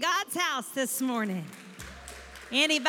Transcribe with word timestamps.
God's 0.00 0.34
house 0.34 0.68
this 0.70 1.02
morning? 1.02 1.44
Anybody? 2.50 2.88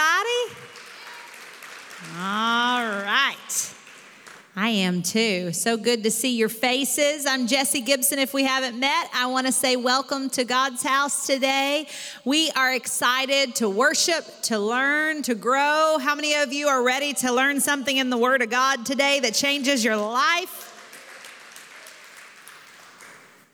All 2.16 2.86
right. 2.86 3.74
I 4.56 4.70
am 4.70 5.02
too. 5.02 5.52
So 5.52 5.76
good 5.76 6.04
to 6.04 6.12
see 6.12 6.38
your 6.38 6.48
faces. 6.48 7.26
I'm 7.26 7.48
Jesse 7.48 7.82
Gibson. 7.82 8.18
If 8.18 8.34
we 8.34 8.46
haven't 8.46 8.80
met, 8.80 9.10
I 9.14 9.26
want 9.26 9.46
to 9.48 9.52
say 9.52 9.76
welcome 9.76 10.30
to 10.30 10.46
God's 10.46 10.84
house 10.84 11.28
today. 11.28 11.88
We 12.24 12.50
are 12.52 12.74
excited 12.74 13.56
to 13.56 13.68
worship, 13.68 14.26
to 14.44 14.58
learn, 14.58 15.22
to 15.24 15.36
grow. 15.36 15.98
How 16.00 16.16
many 16.16 16.36
of 16.36 16.54
you 16.54 16.70
are 16.70 16.82
ready 16.82 17.12
to 17.16 17.34
learn 17.34 17.60
something 17.60 17.98
in 17.98 18.10
the 18.10 18.18
Word 18.18 18.42
of 18.42 18.50
God 18.50 18.86
today 18.86 19.20
that 19.20 19.34
changes 19.34 19.84
your 19.84 19.98
life? 19.98 20.70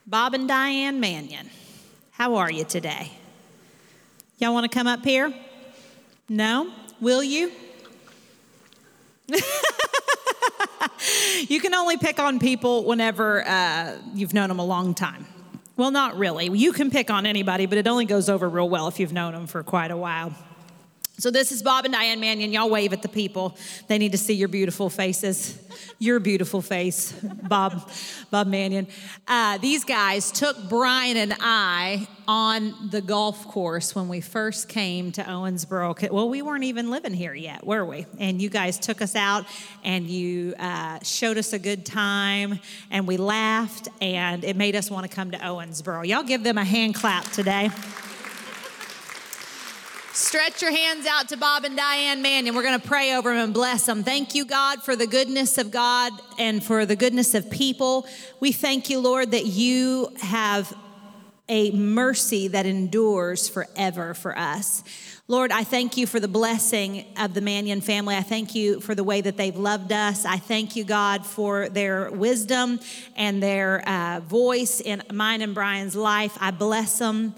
Bob 0.06 0.36
and 0.36 0.48
Diane 0.48 1.00
Mannion. 1.00 1.50
How 2.12 2.36
are 2.36 2.52
you 2.52 2.64
today? 2.64 3.17
Y'all 4.40 4.54
want 4.54 4.72
to 4.72 4.78
come 4.78 4.86
up 4.86 5.04
here? 5.04 5.34
No? 6.30 6.72
Will 7.02 7.24
you? 7.24 7.52
you 11.48 11.60
can 11.60 11.74
only 11.74 11.98
pick 11.98 12.20
on 12.20 12.38
people 12.38 12.84
whenever 12.84 13.44
uh, 13.48 13.98
you've 14.14 14.36
known 14.36 14.50
them 14.50 14.60
a 14.60 14.66
long 14.66 14.94
time. 14.94 15.26
Well, 15.76 15.90
not 15.90 16.18
really. 16.18 16.56
You 16.56 16.72
can 16.72 16.92
pick 16.92 17.10
on 17.10 17.26
anybody, 17.26 17.66
but 17.66 17.80
it 17.80 17.88
only 17.88 18.06
goes 18.06 18.30
over 18.30 18.48
real 18.48 18.70
well 18.70 18.88
if 18.88 19.00
you've 19.00 19.12
known 19.12 19.34
them 19.34 19.48
for 19.48 19.64
quite 19.64 19.90
a 19.90 19.98
while. 19.98 20.32
So, 21.20 21.32
this 21.32 21.52
is 21.52 21.64
Bob 21.64 21.86
and 21.86 21.94
Diane 21.96 22.20
Mannion. 22.20 22.52
Y'all 22.52 22.70
wave 22.70 22.94
at 22.94 23.02
the 23.02 23.10
people. 23.10 23.58
They 23.88 23.98
need 23.98 24.12
to 24.12 24.20
see 24.20 24.36
your 24.36 24.50
beautiful 24.50 24.88
faces. 24.88 25.60
Your 25.98 26.20
beautiful 26.20 26.62
face, 26.62 27.12
Bob, 27.22 27.90
Bob 28.30 28.46
Mannion. 28.46 28.86
Uh, 29.28 29.58
these 29.58 29.84
guys 29.84 30.32
took 30.32 30.70
Brian 30.70 31.18
and 31.18 31.36
I 31.40 32.08
on 32.28 32.90
the 32.92 33.02
golf 33.02 33.48
course 33.48 33.96
when 33.96 34.10
we 34.10 34.22
first 34.22 34.70
came 34.70 35.12
to 35.14 35.24
Owensboro. 35.24 36.12
Well, 36.12 36.30
we 36.30 36.44
weren't 36.44 36.66
even 36.66 36.92
living 36.92 37.14
here 37.14 37.34
yet, 37.34 37.66
were 37.66 37.84
we? 37.84 38.06
And 38.20 38.40
you 38.40 38.50
guys 38.50 38.78
took 38.78 39.02
us 39.02 39.16
out 39.16 39.46
and 39.84 40.08
you 40.08 40.54
uh, 40.60 41.00
showed 41.02 41.40
us 41.40 41.52
a 41.52 41.60
good 41.60 41.84
time 41.84 42.60
and 42.92 43.08
we 43.08 43.18
laughed 43.18 43.88
and 44.02 44.44
it 44.44 44.56
made 44.56 44.76
us 44.76 44.92
want 44.92 45.10
to 45.10 45.16
come 45.16 45.32
to 45.32 45.38
Owensboro. 45.38 46.06
Y'all 46.06 46.22
give 46.22 46.44
them 46.44 46.60
a 46.60 46.66
hand 46.66 46.94
clap 46.94 47.24
today. 47.32 47.72
Stretch 50.18 50.64
your 50.64 50.72
hands 50.72 51.06
out 51.06 51.30
to 51.30 51.38
Bob 51.38 51.64
and 51.64 51.78
Diane 51.78 52.24
Mannion. 52.24 52.56
We're 52.56 52.64
going 52.64 52.82
to 52.82 52.88
pray 52.88 53.14
over 53.14 53.30
them 53.30 53.38
and 53.38 53.54
bless 53.54 53.86
them. 53.86 54.04
Thank 54.04 54.34
you, 54.34 54.46
God, 54.46 54.82
for 54.82 54.96
the 54.96 55.06
goodness 55.06 55.60
of 55.60 55.70
God 55.70 56.12
and 56.40 56.64
for 56.64 56.88
the 56.88 56.96
goodness 56.96 57.36
of 57.36 57.52
people. 57.52 58.08
We 58.40 58.52
thank 58.52 58.90
you, 58.90 59.00
Lord, 59.00 59.30
that 59.30 59.46
you 59.46 60.12
have 60.20 60.76
a 61.48 61.70
mercy 61.70 62.48
that 62.48 62.66
endures 62.66 63.48
forever 63.48 64.16
for 64.16 64.36
us. 64.36 64.84
Lord, 65.28 65.52
I 65.52 65.64
thank 65.64 65.98
you 65.98 66.08
for 66.08 66.20
the 66.20 66.28
blessing 66.28 67.06
of 67.16 67.36
the 67.36 67.42
Mannion 67.42 67.82
family. 67.82 68.16
I 68.16 68.24
thank 68.24 68.56
you 68.56 68.80
for 68.80 68.96
the 68.96 69.04
way 69.04 69.22
that 69.22 69.38
they've 69.38 69.56
loved 69.56 69.92
us. 69.92 70.26
I 70.26 70.38
thank 70.38 70.76
you, 70.76 70.84
God, 70.84 71.28
for 71.28 71.70
their 71.70 72.10
wisdom 72.10 72.80
and 73.16 73.44
their 73.44 73.88
uh, 73.88 74.22
voice 74.22 74.82
in 74.82 75.04
mine 75.14 75.44
and 75.44 75.54
Brian's 75.54 75.96
life. 75.96 76.36
I 76.42 76.50
bless 76.50 76.98
them 76.98 77.36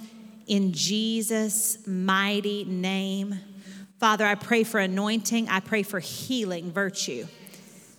in 0.49 0.73
Jesus' 0.73 1.77
mighty 1.87 2.65
name. 2.65 3.39
Father, 3.99 4.25
I 4.25 4.35
pray 4.35 4.63
for 4.63 4.79
anointing. 4.79 5.47
I 5.47 5.59
pray 5.59 5.83
for 5.83 5.99
healing 5.99 6.71
virtue. 6.71 7.27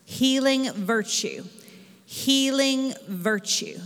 Healing 0.04 0.70
virtue. 0.72 1.44
Healing 2.06 2.92
virtue. 3.06 3.78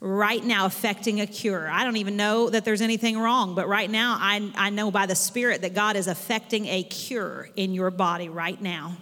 Right 0.00 0.44
now, 0.44 0.66
affecting 0.66 1.20
a 1.20 1.26
cure. 1.26 1.68
I 1.68 1.82
don't 1.82 1.96
even 1.96 2.16
know 2.16 2.50
that 2.50 2.64
there's 2.64 2.82
anything 2.82 3.18
wrong, 3.18 3.54
but 3.54 3.66
right 3.66 3.90
now, 3.90 4.16
I, 4.20 4.52
I 4.54 4.70
know 4.70 4.90
by 4.90 5.06
the 5.06 5.16
Spirit 5.16 5.62
that 5.62 5.74
God 5.74 5.96
is 5.96 6.06
affecting 6.06 6.66
a 6.66 6.82
cure 6.84 7.48
in 7.56 7.72
your 7.72 7.90
body 7.90 8.28
right 8.28 8.60
now. 8.60 8.96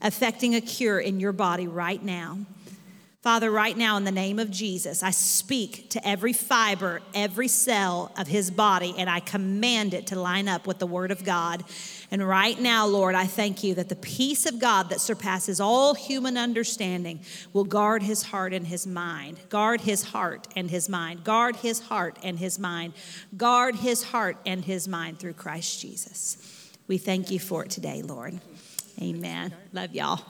Affecting 0.00 0.54
a 0.54 0.60
cure 0.60 0.98
in 0.98 1.20
your 1.20 1.32
body 1.32 1.68
right 1.68 2.02
now. 2.02 2.38
Father, 3.22 3.52
right 3.52 3.78
now, 3.78 3.96
in 3.96 4.02
the 4.02 4.10
name 4.10 4.40
of 4.40 4.50
Jesus, 4.50 5.00
I 5.00 5.12
speak 5.12 5.88
to 5.90 6.04
every 6.06 6.32
fiber, 6.32 7.00
every 7.14 7.46
cell 7.46 8.10
of 8.18 8.26
his 8.26 8.50
body, 8.50 8.96
and 8.98 9.08
I 9.08 9.20
command 9.20 9.94
it 9.94 10.08
to 10.08 10.18
line 10.18 10.48
up 10.48 10.66
with 10.66 10.80
the 10.80 10.88
word 10.88 11.12
of 11.12 11.22
God. 11.22 11.62
And 12.10 12.26
right 12.26 12.60
now, 12.60 12.84
Lord, 12.84 13.14
I 13.14 13.26
thank 13.26 13.62
you 13.62 13.76
that 13.76 13.88
the 13.88 13.94
peace 13.94 14.44
of 14.44 14.58
God 14.58 14.88
that 14.88 15.00
surpasses 15.00 15.60
all 15.60 15.94
human 15.94 16.36
understanding 16.36 17.20
will 17.52 17.62
guard 17.62 18.02
his 18.02 18.24
heart 18.24 18.52
and 18.52 18.66
his 18.66 18.88
mind. 18.88 19.38
Guard 19.48 19.82
his 19.82 20.02
heart 20.02 20.48
and 20.56 20.68
his 20.68 20.88
mind. 20.88 21.22
Guard 21.22 21.54
his 21.54 21.78
heart 21.78 22.18
and 22.24 22.40
his 22.40 22.58
mind. 22.58 22.92
Guard 23.36 23.76
his 23.76 24.02
heart 24.02 24.36
and 24.44 24.64
his 24.64 24.88
mind 24.88 25.20
through 25.20 25.34
Christ 25.34 25.80
Jesus. 25.80 26.72
We 26.88 26.98
thank 26.98 27.30
you 27.30 27.38
for 27.38 27.62
it 27.64 27.70
today, 27.70 28.02
Lord. 28.02 28.40
Amen. 29.00 29.54
Love 29.72 29.94
y'all. 29.94 30.20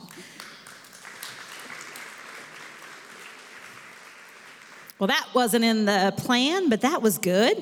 Well, 5.02 5.08
that 5.08 5.30
wasn't 5.34 5.64
in 5.64 5.84
the 5.84 6.14
plan, 6.16 6.68
but 6.68 6.82
that 6.82 7.02
was 7.02 7.18
good. 7.18 7.60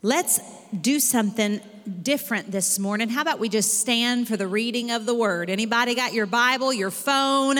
Let's 0.00 0.40
do 0.72 0.98
something 0.98 1.60
different 2.00 2.50
this 2.50 2.78
morning. 2.78 3.10
How 3.10 3.20
about 3.20 3.40
we 3.40 3.50
just 3.50 3.78
stand 3.78 4.26
for 4.26 4.38
the 4.38 4.46
reading 4.46 4.90
of 4.90 5.04
the 5.04 5.14
word? 5.14 5.50
Anybody 5.50 5.94
got 5.94 6.14
your 6.14 6.24
Bible, 6.24 6.72
your 6.72 6.90
phone, 6.90 7.58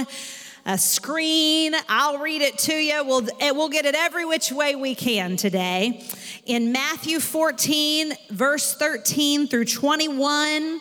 a 0.65 0.79
screen? 0.79 1.75
I'll 1.91 2.17
read 2.21 2.41
it 2.41 2.57
to 2.61 2.73
you. 2.73 3.05
We'll, 3.05 3.29
eh, 3.39 3.51
we'll 3.51 3.69
get 3.69 3.85
it 3.85 3.95
every 3.95 4.25
which 4.25 4.51
way 4.51 4.75
we 4.75 4.95
can 4.95 5.37
today. 5.37 6.03
In 6.47 6.73
Matthew 6.73 7.21
14, 7.21 8.15
verse 8.31 8.75
13 8.77 9.47
through 9.47 9.67
21, 9.67 10.81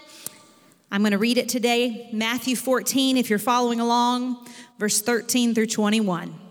I'm 0.89 1.01
going 1.01 1.11
to 1.11 1.17
read 1.17 1.37
it 1.37 1.49
today. 1.49 2.07
Matthew 2.13 2.55
14, 2.55 3.17
if 3.17 3.29
you're 3.29 3.39
following 3.39 3.81
along, 3.81 4.47
verse 4.79 5.01
13 5.01 5.53
through 5.53 5.67
21. 5.67 6.42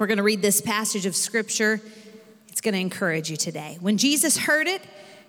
We're 0.00 0.06
going 0.06 0.16
to 0.16 0.22
read 0.22 0.40
this 0.40 0.62
passage 0.62 1.04
of 1.04 1.14
scripture. 1.14 1.78
It's 2.48 2.62
going 2.62 2.72
to 2.72 2.80
encourage 2.80 3.30
you 3.30 3.36
today. 3.36 3.76
When 3.80 3.98
Jesus 3.98 4.38
heard 4.38 4.66
it, 4.66 4.80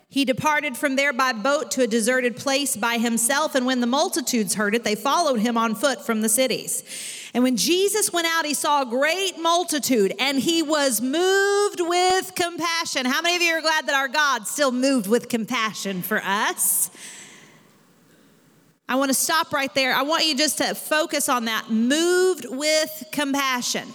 he 0.07 0.23
departed 0.23 0.77
from 0.77 0.95
there 0.95 1.11
by 1.11 1.33
boat 1.33 1.71
to 1.71 1.81
a 1.81 1.87
deserted 1.87 2.37
place 2.37 2.77
by 2.77 2.97
himself. 2.97 3.53
And 3.53 3.65
when 3.65 3.81
the 3.81 3.87
multitudes 3.87 4.53
heard 4.53 4.73
it, 4.73 4.85
they 4.85 4.95
followed 4.95 5.41
him 5.41 5.57
on 5.57 5.75
foot 5.75 6.05
from 6.05 6.21
the 6.21 6.29
cities. 6.29 6.85
And 7.33 7.43
when 7.43 7.57
Jesus 7.57 8.13
went 8.13 8.27
out, 8.27 8.45
he 8.45 8.53
saw 8.53 8.83
a 8.83 8.85
great 8.85 9.37
multitude 9.41 10.13
and 10.17 10.39
he 10.39 10.63
was 10.63 11.01
moved 11.01 11.81
with 11.81 12.33
compassion. 12.35 13.05
How 13.05 13.21
many 13.21 13.35
of 13.35 13.41
you 13.41 13.51
are 13.55 13.61
glad 13.61 13.87
that 13.87 13.95
our 13.95 14.07
God 14.07 14.47
still 14.47 14.71
moved 14.71 15.05
with 15.05 15.27
compassion 15.27 16.01
for 16.01 16.21
us? 16.23 16.89
I 18.87 18.95
want 18.95 19.09
to 19.09 19.15
stop 19.15 19.51
right 19.51 19.73
there. 19.75 19.93
I 19.93 20.03
want 20.03 20.25
you 20.25 20.37
just 20.37 20.59
to 20.59 20.75
focus 20.75 21.27
on 21.27 21.43
that 21.45 21.69
moved 21.69 22.45
with 22.49 23.03
compassion. 23.11 23.93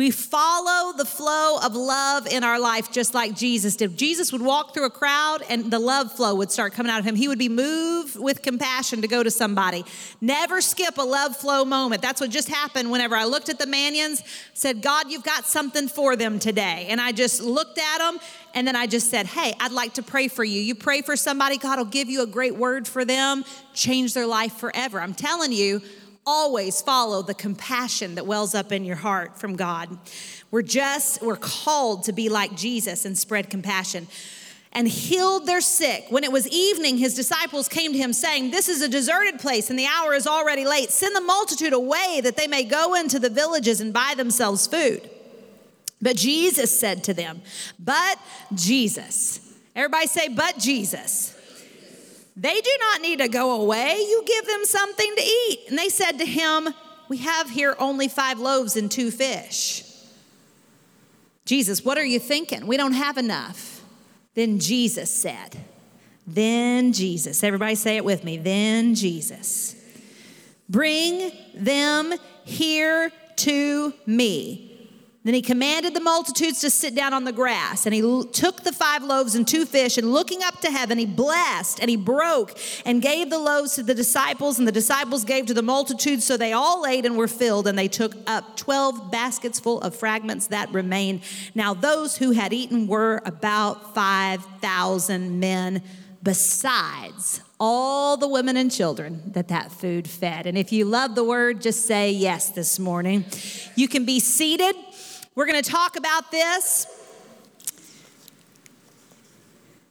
We 0.00 0.10
follow 0.10 0.94
the 0.96 1.04
flow 1.04 1.58
of 1.62 1.74
love 1.74 2.26
in 2.26 2.42
our 2.42 2.58
life 2.58 2.90
just 2.90 3.12
like 3.12 3.36
Jesus 3.36 3.76
did. 3.76 3.98
Jesus 3.98 4.32
would 4.32 4.40
walk 4.40 4.72
through 4.72 4.86
a 4.86 4.90
crowd 4.90 5.42
and 5.50 5.70
the 5.70 5.78
love 5.78 6.10
flow 6.10 6.36
would 6.36 6.50
start 6.50 6.72
coming 6.72 6.90
out 6.90 7.00
of 7.00 7.04
him. 7.04 7.16
He 7.16 7.28
would 7.28 7.38
be 7.38 7.50
moved 7.50 8.18
with 8.18 8.40
compassion 8.40 9.02
to 9.02 9.08
go 9.08 9.22
to 9.22 9.30
somebody. 9.30 9.84
Never 10.22 10.62
skip 10.62 10.96
a 10.96 11.02
love 11.02 11.36
flow 11.36 11.66
moment. 11.66 12.00
That's 12.00 12.18
what 12.18 12.30
just 12.30 12.48
happened 12.48 12.90
whenever 12.90 13.14
I 13.14 13.26
looked 13.26 13.50
at 13.50 13.58
the 13.58 13.66
Mannions, 13.66 14.22
said, 14.54 14.80
God, 14.80 15.10
you've 15.10 15.22
got 15.22 15.44
something 15.44 15.86
for 15.86 16.16
them 16.16 16.38
today. 16.38 16.86
And 16.88 16.98
I 16.98 17.12
just 17.12 17.42
looked 17.42 17.78
at 17.78 17.98
them 17.98 18.18
and 18.54 18.66
then 18.66 18.76
I 18.76 18.86
just 18.86 19.10
said, 19.10 19.26
Hey, 19.26 19.52
I'd 19.60 19.70
like 19.70 19.92
to 19.94 20.02
pray 20.02 20.28
for 20.28 20.44
you. 20.44 20.62
You 20.62 20.74
pray 20.74 21.02
for 21.02 21.14
somebody, 21.14 21.58
God 21.58 21.78
will 21.78 21.84
give 21.84 22.08
you 22.08 22.22
a 22.22 22.26
great 22.26 22.56
word 22.56 22.88
for 22.88 23.04
them, 23.04 23.44
change 23.74 24.14
their 24.14 24.26
life 24.26 24.54
forever. 24.54 24.98
I'm 24.98 25.12
telling 25.12 25.52
you, 25.52 25.82
always 26.30 26.80
follow 26.80 27.22
the 27.22 27.34
compassion 27.34 28.14
that 28.14 28.24
wells 28.24 28.54
up 28.54 28.70
in 28.70 28.84
your 28.84 28.94
heart 28.94 29.40
from 29.40 29.56
God. 29.56 29.98
We're 30.52 30.62
just, 30.62 31.20
we're 31.22 31.34
called 31.34 32.04
to 32.04 32.12
be 32.12 32.28
like 32.28 32.56
Jesus 32.56 33.04
and 33.04 33.18
spread 33.18 33.50
compassion. 33.50 34.06
And 34.72 34.86
healed 34.86 35.46
their 35.46 35.60
sick. 35.60 36.04
When 36.10 36.22
it 36.22 36.30
was 36.30 36.46
evening, 36.46 36.98
his 36.98 37.16
disciples 37.16 37.66
came 37.66 37.90
to 37.92 37.98
him, 37.98 38.12
saying, 38.12 38.52
This 38.52 38.68
is 38.68 38.80
a 38.82 38.88
deserted 38.88 39.40
place, 39.40 39.68
and 39.68 39.76
the 39.76 39.86
hour 39.86 40.14
is 40.14 40.28
already 40.28 40.64
late. 40.64 40.90
Send 40.90 41.16
the 41.16 41.20
multitude 41.20 41.72
away 41.72 42.20
that 42.22 42.36
they 42.36 42.46
may 42.46 42.62
go 42.62 42.94
into 42.94 43.18
the 43.18 43.30
villages 43.30 43.80
and 43.80 43.92
buy 43.92 44.14
themselves 44.16 44.68
food. 44.68 45.10
But 46.00 46.14
Jesus 46.14 46.78
said 46.78 47.02
to 47.04 47.14
them, 47.14 47.42
But 47.80 48.20
Jesus. 48.54 49.40
Everybody 49.74 50.06
say, 50.06 50.28
But 50.28 50.58
Jesus. 50.58 51.36
They 52.36 52.60
do 52.60 52.70
not 52.80 53.02
need 53.02 53.18
to 53.18 53.28
go 53.28 53.60
away. 53.60 53.96
You 53.98 54.22
give 54.26 54.46
them 54.46 54.64
something 54.64 55.14
to 55.16 55.22
eat. 55.22 55.60
And 55.68 55.78
they 55.78 55.88
said 55.88 56.12
to 56.18 56.24
him, 56.24 56.68
We 57.08 57.18
have 57.18 57.50
here 57.50 57.76
only 57.78 58.08
five 58.08 58.38
loaves 58.38 58.76
and 58.76 58.90
two 58.90 59.10
fish. 59.10 59.84
Jesus, 61.44 61.84
what 61.84 61.98
are 61.98 62.04
you 62.04 62.20
thinking? 62.20 62.66
We 62.66 62.76
don't 62.76 62.92
have 62.92 63.18
enough. 63.18 63.82
Then 64.34 64.58
Jesus 64.60 65.12
said, 65.12 65.58
Then 66.26 66.92
Jesus, 66.92 67.42
everybody 67.42 67.74
say 67.74 67.96
it 67.96 68.04
with 68.04 68.22
me, 68.24 68.38
then 68.38 68.94
Jesus, 68.94 69.74
bring 70.68 71.32
them 71.54 72.14
here 72.44 73.10
to 73.36 73.92
me. 74.06 74.69
Then 75.22 75.34
he 75.34 75.42
commanded 75.42 75.92
the 75.92 76.00
multitudes 76.00 76.60
to 76.60 76.70
sit 76.70 76.94
down 76.94 77.12
on 77.12 77.24
the 77.24 77.32
grass. 77.32 77.84
And 77.84 77.94
he 77.94 78.00
took 78.32 78.62
the 78.62 78.72
five 78.72 79.02
loaves 79.02 79.34
and 79.34 79.46
two 79.46 79.66
fish, 79.66 79.98
and 79.98 80.12
looking 80.12 80.42
up 80.42 80.60
to 80.60 80.70
heaven, 80.70 80.96
he 80.96 81.04
blessed 81.04 81.78
and 81.80 81.90
he 81.90 81.96
broke 81.96 82.58
and 82.86 83.02
gave 83.02 83.28
the 83.28 83.38
loaves 83.38 83.74
to 83.74 83.82
the 83.82 83.94
disciples, 83.94 84.58
and 84.58 84.66
the 84.66 84.72
disciples 84.72 85.24
gave 85.24 85.44
to 85.46 85.54
the 85.54 85.62
multitude. 85.62 86.22
So 86.22 86.38
they 86.38 86.54
all 86.54 86.86
ate 86.86 87.04
and 87.04 87.18
were 87.18 87.28
filled, 87.28 87.66
and 87.66 87.78
they 87.78 87.88
took 87.88 88.14
up 88.26 88.56
12 88.56 89.10
baskets 89.10 89.60
full 89.60 89.82
of 89.82 89.94
fragments 89.94 90.46
that 90.46 90.72
remained. 90.72 91.20
Now, 91.54 91.74
those 91.74 92.16
who 92.16 92.30
had 92.30 92.54
eaten 92.54 92.86
were 92.86 93.20
about 93.26 93.94
5,000 93.94 95.38
men, 95.38 95.82
besides 96.22 97.42
all 97.58 98.16
the 98.16 98.26
women 98.26 98.56
and 98.56 98.72
children 98.72 99.22
that 99.26 99.48
that 99.48 99.70
food 99.70 100.08
fed. 100.08 100.46
And 100.46 100.56
if 100.56 100.72
you 100.72 100.86
love 100.86 101.14
the 101.14 101.24
word, 101.24 101.60
just 101.60 101.84
say 101.84 102.10
yes 102.10 102.48
this 102.48 102.78
morning. 102.78 103.26
You 103.76 103.86
can 103.86 104.06
be 104.06 104.18
seated. 104.18 104.74
We're 105.36 105.46
going 105.46 105.62
to 105.62 105.70
talk 105.70 105.96
about 105.96 106.32
this. 106.32 106.86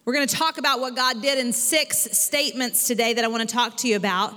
We're 0.03 0.13
going 0.13 0.27
to 0.27 0.35
talk 0.35 0.57
about 0.57 0.81
what 0.81 0.95
God 0.95 1.21
did 1.21 1.37
in 1.37 1.53
six 1.53 1.97
statements 2.17 2.87
today 2.87 3.13
that 3.13 3.23
I 3.23 3.27
want 3.29 3.47
to 3.47 3.53
talk 3.53 3.77
to 3.77 3.87
you 3.87 3.95
about. 3.95 4.33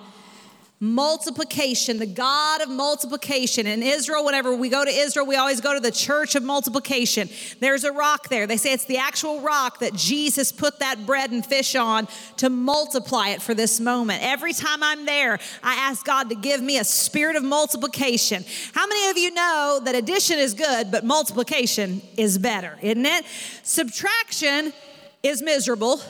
Multiplication, 0.84 1.98
the 1.98 2.06
God 2.06 2.60
of 2.60 2.68
multiplication. 2.68 3.68
In 3.68 3.84
Israel, 3.84 4.24
whenever 4.24 4.52
we 4.52 4.68
go 4.68 4.84
to 4.84 4.90
Israel, 4.90 5.24
we 5.24 5.36
always 5.36 5.60
go 5.60 5.74
to 5.74 5.78
the 5.78 5.92
church 5.92 6.34
of 6.34 6.42
multiplication. 6.42 7.28
There's 7.60 7.84
a 7.84 7.92
rock 7.92 8.28
there. 8.28 8.48
They 8.48 8.56
say 8.56 8.72
it's 8.72 8.86
the 8.86 8.96
actual 8.96 9.42
rock 9.42 9.78
that 9.78 9.94
Jesus 9.94 10.50
put 10.50 10.80
that 10.80 11.06
bread 11.06 11.30
and 11.30 11.46
fish 11.46 11.76
on 11.76 12.08
to 12.38 12.50
multiply 12.50 13.28
it 13.28 13.40
for 13.40 13.54
this 13.54 13.78
moment. 13.78 14.24
Every 14.24 14.52
time 14.52 14.82
I'm 14.82 15.06
there, 15.06 15.38
I 15.62 15.74
ask 15.74 16.04
God 16.04 16.30
to 16.30 16.34
give 16.34 16.60
me 16.60 16.78
a 16.78 16.84
spirit 16.84 17.36
of 17.36 17.44
multiplication. 17.44 18.44
How 18.74 18.88
many 18.88 19.08
of 19.08 19.16
you 19.16 19.32
know 19.32 19.80
that 19.84 19.94
addition 19.94 20.40
is 20.40 20.52
good, 20.52 20.90
but 20.90 21.04
multiplication 21.04 22.02
is 22.16 22.38
better, 22.38 22.76
isn't 22.82 23.06
it? 23.06 23.24
Subtraction 23.62 24.72
is 25.22 25.42
miserable. 25.42 26.00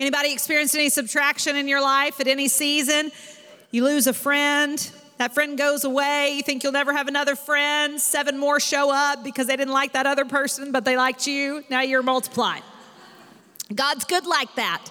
Anybody 0.00 0.32
experienced 0.32 0.74
any 0.74 0.90
subtraction 0.90 1.56
in 1.56 1.66
your 1.66 1.82
life 1.82 2.20
at 2.20 2.28
any 2.28 2.48
season? 2.48 3.10
You 3.70 3.84
lose 3.84 4.06
a 4.06 4.12
friend, 4.12 4.78
that 5.18 5.34
friend 5.34 5.58
goes 5.58 5.84
away, 5.84 6.34
you 6.36 6.42
think 6.42 6.62
you'll 6.62 6.72
never 6.72 6.92
have 6.92 7.08
another 7.08 7.34
friend, 7.34 8.00
seven 8.00 8.38
more 8.38 8.60
show 8.60 8.94
up 8.94 9.24
because 9.24 9.48
they 9.48 9.56
didn't 9.56 9.74
like 9.74 9.92
that 9.94 10.06
other 10.06 10.24
person, 10.24 10.70
but 10.70 10.84
they 10.84 10.96
liked 10.96 11.26
you. 11.26 11.64
Now 11.68 11.80
you're 11.80 12.04
multiplied. 12.04 12.62
God's 13.74 14.04
good 14.04 14.26
like 14.26 14.54
that. 14.54 14.86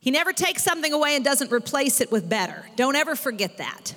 He 0.00 0.10
never 0.10 0.32
takes 0.32 0.62
something 0.62 0.92
away 0.92 1.16
and 1.16 1.24
doesn't 1.24 1.50
replace 1.50 2.00
it 2.00 2.12
with 2.12 2.28
better. 2.28 2.68
Don't 2.76 2.94
ever 2.96 3.16
forget 3.16 3.56
that. 3.58 3.94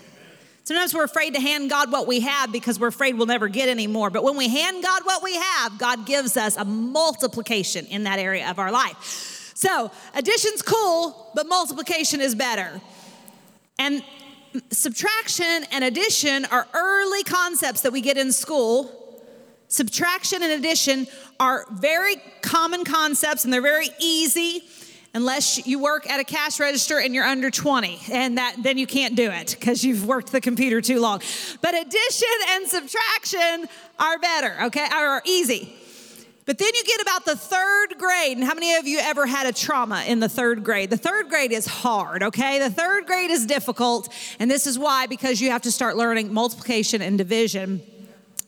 Sometimes 0.63 0.93
we're 0.93 1.03
afraid 1.03 1.33
to 1.33 1.41
hand 1.41 1.69
God 1.69 1.91
what 1.91 2.07
we 2.07 2.21
have 2.21 2.51
because 2.51 2.79
we're 2.79 2.87
afraid 2.87 3.17
we'll 3.17 3.27
never 3.27 3.47
get 3.47 3.67
any 3.67 3.87
more. 3.87 4.09
But 4.09 4.23
when 4.23 4.37
we 4.37 4.47
hand 4.47 4.83
God 4.83 5.01
what 5.03 5.21
we 5.21 5.35
have, 5.35 5.77
God 5.77 6.05
gives 6.05 6.37
us 6.37 6.55
a 6.55 6.63
multiplication 6.63 7.85
in 7.87 8.03
that 8.05 8.19
area 8.19 8.49
of 8.49 8.57
our 8.59 8.71
life. 8.71 9.30
So, 9.61 9.91
addition's 10.15 10.63
cool, 10.63 11.29
but 11.35 11.47
multiplication 11.47 12.19
is 12.19 12.33
better. 12.33 12.81
And 13.77 14.03
subtraction 14.71 15.65
and 15.71 15.83
addition 15.83 16.45
are 16.45 16.67
early 16.73 17.23
concepts 17.23 17.81
that 17.81 17.91
we 17.91 18.01
get 18.01 18.17
in 18.17 18.31
school. 18.31 18.91
Subtraction 19.67 20.41
and 20.41 20.51
addition 20.53 21.05
are 21.39 21.67
very 21.73 22.15
common 22.41 22.83
concepts 22.83 23.43
and 23.43 23.53
they're 23.53 23.61
very 23.61 23.89
easy 23.99 24.63
unless 25.13 25.67
you 25.67 25.77
work 25.77 26.09
at 26.09 26.19
a 26.19 26.23
cash 26.23 26.59
register 26.59 26.99
and 26.99 27.13
you're 27.13 27.23
under 27.23 27.51
20 27.51 27.99
and 28.11 28.39
that 28.39 28.55
then 28.63 28.79
you 28.79 28.87
can't 28.87 29.15
do 29.15 29.29
it 29.29 29.55
because 29.59 29.83
you've 29.83 30.07
worked 30.07 30.31
the 30.31 30.41
computer 30.41 30.79
too 30.79 31.01
long 31.01 31.21
but 31.61 31.75
addition 31.75 32.29
and 32.51 32.65
subtraction 32.67 33.67
are 33.99 34.17
better 34.19 34.55
okay 34.63 34.87
are 34.89 35.21
easy 35.25 35.75
but 36.45 36.57
then 36.57 36.69
you 36.73 36.83
get 36.83 37.01
about 37.01 37.25
the 37.25 37.35
third 37.35 37.97
grade, 37.97 38.37
and 38.37 38.45
how 38.45 38.53
many 38.53 38.75
of 38.75 38.87
you 38.87 38.99
ever 38.99 39.25
had 39.25 39.45
a 39.45 39.53
trauma 39.53 40.03
in 40.07 40.19
the 40.19 40.29
third 40.29 40.63
grade? 40.63 40.89
The 40.89 40.97
third 40.97 41.29
grade 41.29 41.51
is 41.51 41.65
hard, 41.65 42.23
okay? 42.23 42.59
The 42.59 42.69
third 42.69 43.05
grade 43.05 43.31
is 43.31 43.45
difficult, 43.45 44.11
and 44.39 44.49
this 44.49 44.67
is 44.67 44.77
why 44.79 45.07
because 45.07 45.39
you 45.41 45.51
have 45.51 45.61
to 45.63 45.71
start 45.71 45.97
learning 45.97 46.33
multiplication 46.33 47.01
and 47.01 47.17
division. 47.17 47.81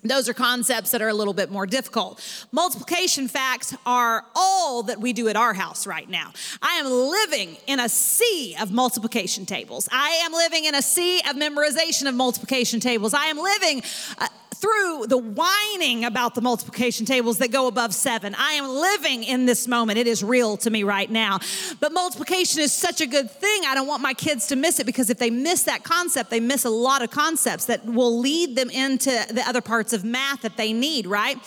Those 0.03 0.27
are 0.27 0.33
concepts 0.33 0.91
that 0.91 1.01
are 1.01 1.07
a 1.07 1.13
little 1.13 1.33
bit 1.33 1.49
more 1.49 1.65
difficult. 1.65 2.21
Multiplication 2.51 3.29
facts 3.29 3.73
are 3.85 4.25
all 4.35 4.83
that 4.83 4.99
we 4.99 5.13
do 5.13 5.29
at 5.29 5.37
our 5.37 5.53
house 5.53 5.87
right 5.87 6.09
now. 6.09 6.33
I 6.61 6.73
am 6.75 6.87
living 6.87 7.55
in 7.67 7.79
a 7.79 7.87
sea 7.87 8.55
of 8.59 8.71
multiplication 8.71 9.45
tables. 9.45 9.87
I 9.91 10.09
am 10.25 10.33
living 10.33 10.65
in 10.65 10.75
a 10.75 10.81
sea 10.81 11.19
of 11.19 11.37
memorization 11.37 12.09
of 12.09 12.15
multiplication 12.15 12.81
tables. 12.81 13.13
I 13.13 13.27
am 13.27 13.37
living 13.37 13.81
uh, 14.17 14.27
through 14.63 15.07
the 15.07 15.17
whining 15.17 16.05
about 16.05 16.35
the 16.35 16.41
multiplication 16.41 17.05
tables 17.05 17.37
that 17.39 17.51
go 17.51 17.67
above 17.67 17.93
seven. 17.93 18.33
I 18.37 18.53
am 18.53 18.69
living 18.69 19.25
in 19.25 19.45
this 19.45 19.67
moment. 19.67 19.99
It 19.99 20.07
is 20.07 20.23
real 20.23 20.55
to 20.57 20.69
me 20.69 20.83
right 20.83 21.11
now. 21.11 21.39
But 21.81 21.91
multiplication 21.91 22.61
is 22.61 22.71
such 22.71 23.01
a 23.01 23.05
good 23.05 23.29
thing. 23.29 23.63
I 23.65 23.75
don't 23.75 23.87
want 23.87 24.01
my 24.01 24.13
kids 24.13 24.47
to 24.47 24.55
miss 24.55 24.79
it 24.79 24.85
because 24.85 25.09
if 25.09 25.17
they 25.17 25.29
miss 25.29 25.63
that 25.63 25.83
concept, 25.83 26.29
they 26.29 26.39
miss 26.39 26.63
a 26.63 26.69
lot 26.69 27.01
of 27.01 27.11
concepts 27.11 27.65
that 27.65 27.85
will 27.85 28.17
lead 28.17 28.55
them 28.55 28.69
into 28.69 29.09
the 29.09 29.43
other 29.45 29.59
parts 29.59 29.91
of 29.91 30.05
math 30.05 30.43
that 30.43 30.55
they 30.55 30.71
need, 30.71 31.07
right? 31.07 31.37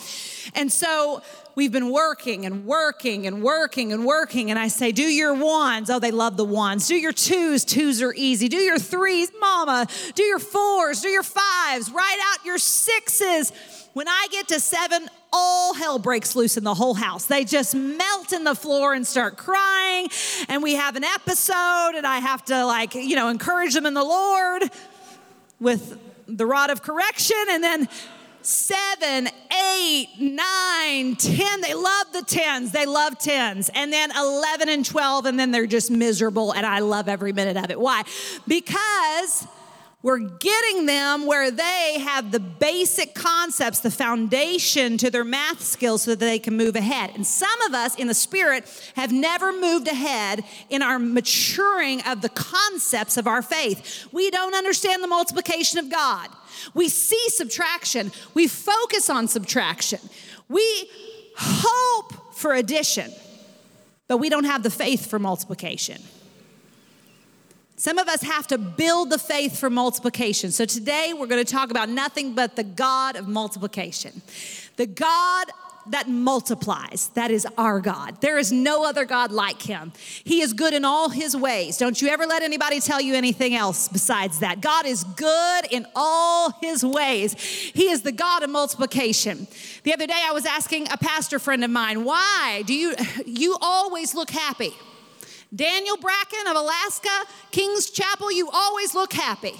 And 0.53 0.71
so 0.71 1.23
we've 1.57 1.71
been 1.71 1.91
working 1.91 2.45
and 2.45 2.67
working 2.67 3.25
and 3.25 3.41
working 3.41 3.91
and 3.91 4.05
working. 4.05 4.51
And 4.51 4.59
I 4.59 4.67
say, 4.67 4.91
do 4.91 5.01
your 5.01 5.33
ones. 5.33 5.89
Oh, 5.89 5.97
they 5.97 6.11
love 6.11 6.37
the 6.37 6.45
ones. 6.45 6.87
Do 6.87 6.95
your 6.95 7.11
twos. 7.11 7.65
Twos 7.65 7.99
are 8.03 8.13
easy. 8.13 8.47
Do 8.47 8.57
your 8.57 8.77
threes, 8.77 9.31
mama. 9.39 9.87
Do 10.13 10.21
your 10.21 10.37
fours. 10.37 11.01
Do 11.01 11.09
your 11.09 11.23
fives. 11.23 11.91
Write 11.91 12.19
out 12.31 12.45
your 12.45 12.59
sixes. 12.59 13.51
When 13.93 14.07
I 14.07 14.27
get 14.29 14.49
to 14.49 14.59
seven, 14.59 15.09
all 15.33 15.73
hell 15.73 15.97
breaks 15.97 16.35
loose 16.35 16.57
in 16.57 16.63
the 16.63 16.75
whole 16.75 16.93
house. 16.93 17.25
They 17.25 17.43
just 17.43 17.73
melt 17.73 18.33
in 18.33 18.43
the 18.43 18.53
floor 18.53 18.93
and 18.93 19.05
start 19.05 19.35
crying. 19.35 20.09
And 20.49 20.61
we 20.61 20.75
have 20.75 20.95
an 20.95 21.03
episode, 21.03 21.93
and 21.95 22.05
I 22.05 22.19
have 22.19 22.45
to, 22.45 22.65
like, 22.65 22.93
you 22.93 23.15
know, 23.15 23.29
encourage 23.29 23.73
them 23.73 23.87
in 23.87 23.95
the 23.95 24.03
Lord 24.03 24.61
with 25.59 25.97
the 26.27 26.45
rod 26.45 26.69
of 26.69 26.83
correction. 26.83 27.43
And 27.49 27.63
then 27.63 27.89
seven, 28.47 29.27
eight, 29.73 30.09
nine, 30.19 31.15
ten. 31.17 31.61
They 31.61 31.73
love 31.73 32.13
the 32.13 32.23
tens. 32.25 32.71
They 32.71 32.85
love 32.85 33.17
tens. 33.19 33.69
And 33.73 33.91
then 33.91 34.09
11 34.15 34.69
and 34.69 34.85
12, 34.85 35.25
and 35.25 35.39
then 35.39 35.51
they're 35.51 35.67
just 35.67 35.91
miserable. 35.91 36.53
And 36.53 36.65
I 36.65 36.79
love 36.79 37.09
every 37.09 37.33
minute 37.33 37.57
of 37.57 37.69
it. 37.71 37.79
Why? 37.79 38.03
Because 38.47 39.45
we're 40.01 40.19
getting 40.19 40.85
them 40.85 41.25
where 41.25 41.51
they 41.51 41.99
have 41.99 42.31
the 42.31 42.39
basic 42.39 43.13
concepts, 43.13 43.81
the 43.81 43.91
foundation 43.91 44.97
to 44.99 45.09
their 45.11 45.25
math 45.25 45.61
skills 45.61 46.03
so 46.03 46.11
that 46.11 46.19
they 46.19 46.39
can 46.39 46.55
move 46.55 46.77
ahead. 46.77 47.11
And 47.15 47.27
some 47.27 47.61
of 47.63 47.73
us 47.73 47.95
in 47.95 48.07
the 48.07 48.13
spirit 48.13 48.63
have 48.95 49.11
never 49.11 49.51
moved 49.51 49.89
ahead 49.89 50.45
in 50.69 50.81
our 50.81 50.99
maturing 50.99 52.01
of 52.03 52.21
the 52.21 52.29
concepts 52.29 53.17
of 53.17 53.27
our 53.27 53.41
faith. 53.41 54.07
We 54.13 54.29
don't 54.29 54.55
understand 54.55 55.03
the 55.03 55.07
multiplication 55.07 55.79
of 55.79 55.89
God. 55.89 56.29
We 56.73 56.89
see 56.89 57.29
subtraction, 57.29 58.11
we 58.33 58.47
focus 58.47 59.09
on 59.09 59.27
subtraction, 59.27 59.99
we 60.49 60.89
hope 61.37 62.35
for 62.35 62.53
addition, 62.53 63.11
but 64.07 64.17
we 64.17 64.29
don't 64.29 64.45
have 64.45 64.63
the 64.63 64.69
faith 64.69 65.09
for 65.09 65.19
multiplication. 65.19 66.01
Some 67.79 67.99
of 67.99 68.07
us 68.07 68.23
have 68.23 68.47
to 68.47 68.57
build 68.57 69.11
the 69.11 69.19
faith 69.19 69.59
for 69.59 69.69
multiplication. 69.69 70.51
So 70.51 70.65
today 70.65 71.13
we're 71.15 71.27
going 71.27 71.45
to 71.45 71.51
talk 71.51 71.69
about 71.69 71.89
nothing 71.89 72.33
but 72.33 72.55
the 72.55 72.63
God 72.63 73.15
of 73.15 73.27
multiplication. 73.27 74.23
The 74.77 74.87
God 74.87 75.45
that 75.91 76.09
multiplies. 76.09 77.11
That 77.13 77.29
is 77.29 77.47
our 77.55 77.79
God. 77.79 78.19
There 78.19 78.39
is 78.39 78.51
no 78.51 78.83
other 78.83 79.05
God 79.05 79.31
like 79.31 79.61
him. 79.61 79.93
He 80.23 80.41
is 80.41 80.53
good 80.53 80.73
in 80.73 80.85
all 80.85 81.09
his 81.09 81.37
ways. 81.37 81.77
Don't 81.77 82.01
you 82.01 82.07
ever 82.09 82.25
let 82.25 82.41
anybody 82.41 82.79
tell 82.79 82.99
you 82.99 83.13
anything 83.13 83.53
else 83.53 83.87
besides 83.87 84.39
that. 84.39 84.59
God 84.59 84.87
is 84.87 85.03
good 85.03 85.65
in 85.69 85.85
all 85.95 86.51
his 86.59 86.83
ways. 86.83 87.33
He 87.35 87.89
is 87.91 88.01
the 88.01 88.11
God 88.11 88.41
of 88.41 88.49
multiplication. 88.49 89.47
The 89.83 89.93
other 89.93 90.07
day 90.07 90.19
I 90.25 90.31
was 90.31 90.47
asking 90.47 90.87
a 90.91 90.97
pastor 90.97 91.37
friend 91.37 91.63
of 91.63 91.69
mine, 91.69 92.03
"Why 92.03 92.63
do 92.65 92.73
you 92.73 92.95
you 93.25 93.55
always 93.61 94.15
look 94.15 94.31
happy?" 94.31 94.73
Daniel 95.55 95.97
Bracken 95.97 96.47
of 96.47 96.57
Alaska, 96.57 97.23
King's 97.51 97.89
Chapel, 97.89 98.31
you 98.31 98.49
always 98.51 98.93
look 98.93 99.13
happy. 99.13 99.55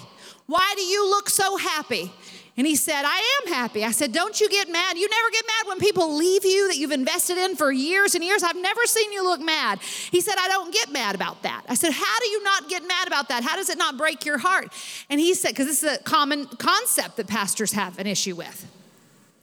Why 0.46 0.74
do 0.76 0.82
you 0.82 1.08
look 1.08 1.30
so 1.30 1.56
happy? 1.56 2.12
And 2.58 2.66
he 2.66 2.74
said, 2.74 3.04
I 3.04 3.40
am 3.40 3.52
happy. 3.52 3.84
I 3.84 3.92
said, 3.92 4.12
Don't 4.12 4.40
you 4.40 4.48
get 4.48 4.68
mad? 4.68 4.98
You 4.98 5.08
never 5.08 5.30
get 5.30 5.44
mad 5.46 5.68
when 5.68 5.78
people 5.78 6.16
leave 6.16 6.44
you 6.44 6.66
that 6.66 6.76
you've 6.76 6.90
invested 6.90 7.38
in 7.38 7.54
for 7.54 7.70
years 7.70 8.16
and 8.16 8.24
years. 8.24 8.42
I've 8.42 8.56
never 8.56 8.84
seen 8.84 9.12
you 9.12 9.22
look 9.22 9.40
mad. 9.40 9.78
He 9.80 10.20
said, 10.20 10.34
I 10.36 10.48
don't 10.48 10.74
get 10.74 10.90
mad 10.90 11.14
about 11.14 11.44
that. 11.44 11.62
I 11.68 11.74
said, 11.74 11.92
How 11.92 12.18
do 12.18 12.28
you 12.28 12.42
not 12.42 12.68
get 12.68 12.82
mad 12.86 13.06
about 13.06 13.28
that? 13.28 13.44
How 13.44 13.54
does 13.54 13.70
it 13.70 13.78
not 13.78 13.96
break 13.96 14.24
your 14.24 14.38
heart? 14.38 14.72
And 15.08 15.20
he 15.20 15.34
said, 15.34 15.50
Because 15.50 15.66
this 15.66 15.84
is 15.84 15.98
a 15.98 16.02
common 16.02 16.46
concept 16.46 17.16
that 17.18 17.28
pastors 17.28 17.70
have 17.72 17.96
an 18.00 18.08
issue 18.08 18.34
with. 18.34 18.66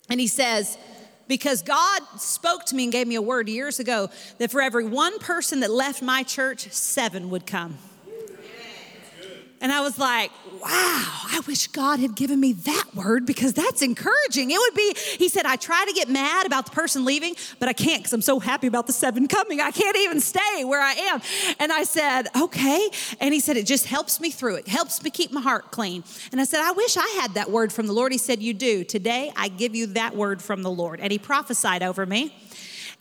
And 0.10 0.20
he 0.20 0.28
says, 0.28 0.78
because 1.28 1.62
God 1.62 2.02
spoke 2.18 2.66
to 2.66 2.76
me 2.76 2.84
and 2.84 2.92
gave 2.92 3.08
me 3.08 3.16
a 3.16 3.22
word 3.22 3.50
years 3.50 3.80
ago 3.80 4.10
that 4.38 4.52
for 4.52 4.62
every 4.62 4.86
one 4.86 5.20
person 5.20 5.62
that 5.62 5.72
left 5.72 6.02
my 6.02 6.24
church, 6.24 6.72
seven 6.72 7.30
would 7.30 7.46
come. 7.46 7.78
And 9.66 9.72
I 9.72 9.82
was 9.82 9.98
like, 9.98 10.30
wow, 10.62 10.70
I 10.70 11.42
wish 11.48 11.66
God 11.70 11.98
had 12.00 12.16
given 12.16 12.40
me 12.40 12.54
that 12.54 12.84
word 12.94 13.26
because 13.26 13.52
that's 13.52 13.82
encouraging. 13.82 14.52
It 14.52 14.60
would 14.60 14.76
be, 14.76 14.96
he 15.18 15.28
said, 15.28 15.48
I 15.48 15.56
try 15.56 15.84
to 15.88 15.92
get 15.92 16.08
mad 16.08 16.46
about 16.46 16.68
the 16.68 16.72
person 16.72 17.04
leaving, 17.04 17.36
but 17.58 17.68
I 17.68 17.74
can't 17.74 18.04
because 18.04 18.14
I'm 18.14 18.22
so 18.22 18.40
happy 18.40 18.68
about 18.68 18.86
the 18.86 18.94
seven 18.94 19.28
coming. 19.28 19.62
I 19.62 19.72
can't 19.72 19.98
even 19.98 20.22
stay 20.22 20.64
where 20.66 20.84
I 20.84 20.92
am. 20.92 21.20
And 21.60 21.72
I 21.72 21.82
said, 21.82 22.28
okay. 22.40 22.92
And 23.20 23.34
he 23.34 23.40
said, 23.40 23.58
it 23.58 23.66
just 23.66 23.88
helps 23.88 24.22
me 24.22 24.30
through 24.30 24.58
it, 24.58 24.68
helps 24.68 25.02
me 25.02 25.10
keep 25.10 25.32
my 25.32 25.42
heart 25.42 25.72
clean. 25.72 26.04
And 26.32 26.40
I 26.40 26.44
said, 26.44 26.60
I 26.62 26.72
wish 26.72 26.96
I 26.96 27.20
had 27.20 27.34
that 27.34 27.50
word 27.50 27.74
from 27.74 27.88
the 27.88 27.94
Lord. 27.94 28.12
He 28.12 28.20
said, 28.20 28.44
You 28.44 28.54
do. 28.54 28.84
Today, 28.84 29.32
I 29.36 29.48
give 29.48 29.74
you 29.74 29.88
that 29.88 30.16
word 30.16 30.44
from 30.44 30.62
the 30.62 30.70
Lord. 30.70 31.00
And 31.00 31.12
he 31.12 31.18
prophesied 31.18 31.82
over 31.82 32.06
me. 32.06 32.36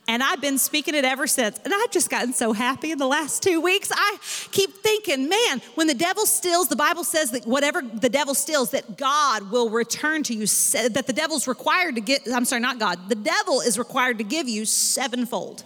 And 0.07 0.23
I've 0.23 0.41
been 0.41 0.59
speaking 0.59 0.95
it 0.95 1.05
ever 1.05 1.27
since. 1.27 1.59
And 1.65 1.73
I've 1.73 1.91
just 1.91 2.11
gotten 2.11 2.33
so 2.35 2.53
happy 2.53 2.91
in 2.91 2.99
the 2.99 3.07
last 3.07 3.43
two 3.43 3.61
weeks. 3.61 3.91
I 3.95 4.19
keep 4.53 4.75
thinking, 4.83 5.29
man, 5.29 5.63
when 5.77 5.87
the 5.87 5.95
devil 5.95 6.27
steals, 6.27 6.69
the 6.69 6.77
Bible 6.77 7.05
says 7.05 7.31
that 7.31 7.47
whatever 7.47 7.81
the 7.81 8.11
devil 8.11 8.35
steals, 8.35 8.71
that 8.73 8.99
God 8.99 9.51
will 9.51 9.71
return 9.71 10.23
to 10.25 10.35
you, 10.35 10.47
that 10.89 11.05
the 11.07 11.13
devil's 11.15 11.49
required 11.49 11.95
to 11.95 12.03
get, 12.03 12.23
I'm 12.33 12.45
sorry, 12.45 12.61
not 12.61 12.79
God, 12.79 13.09
the 13.09 13.15
devil 13.15 13.61
is 13.61 13.79
required 13.79 14.19
to 14.19 14.25
give 14.25 14.47
you 14.47 14.67
sevenfold 14.67 15.65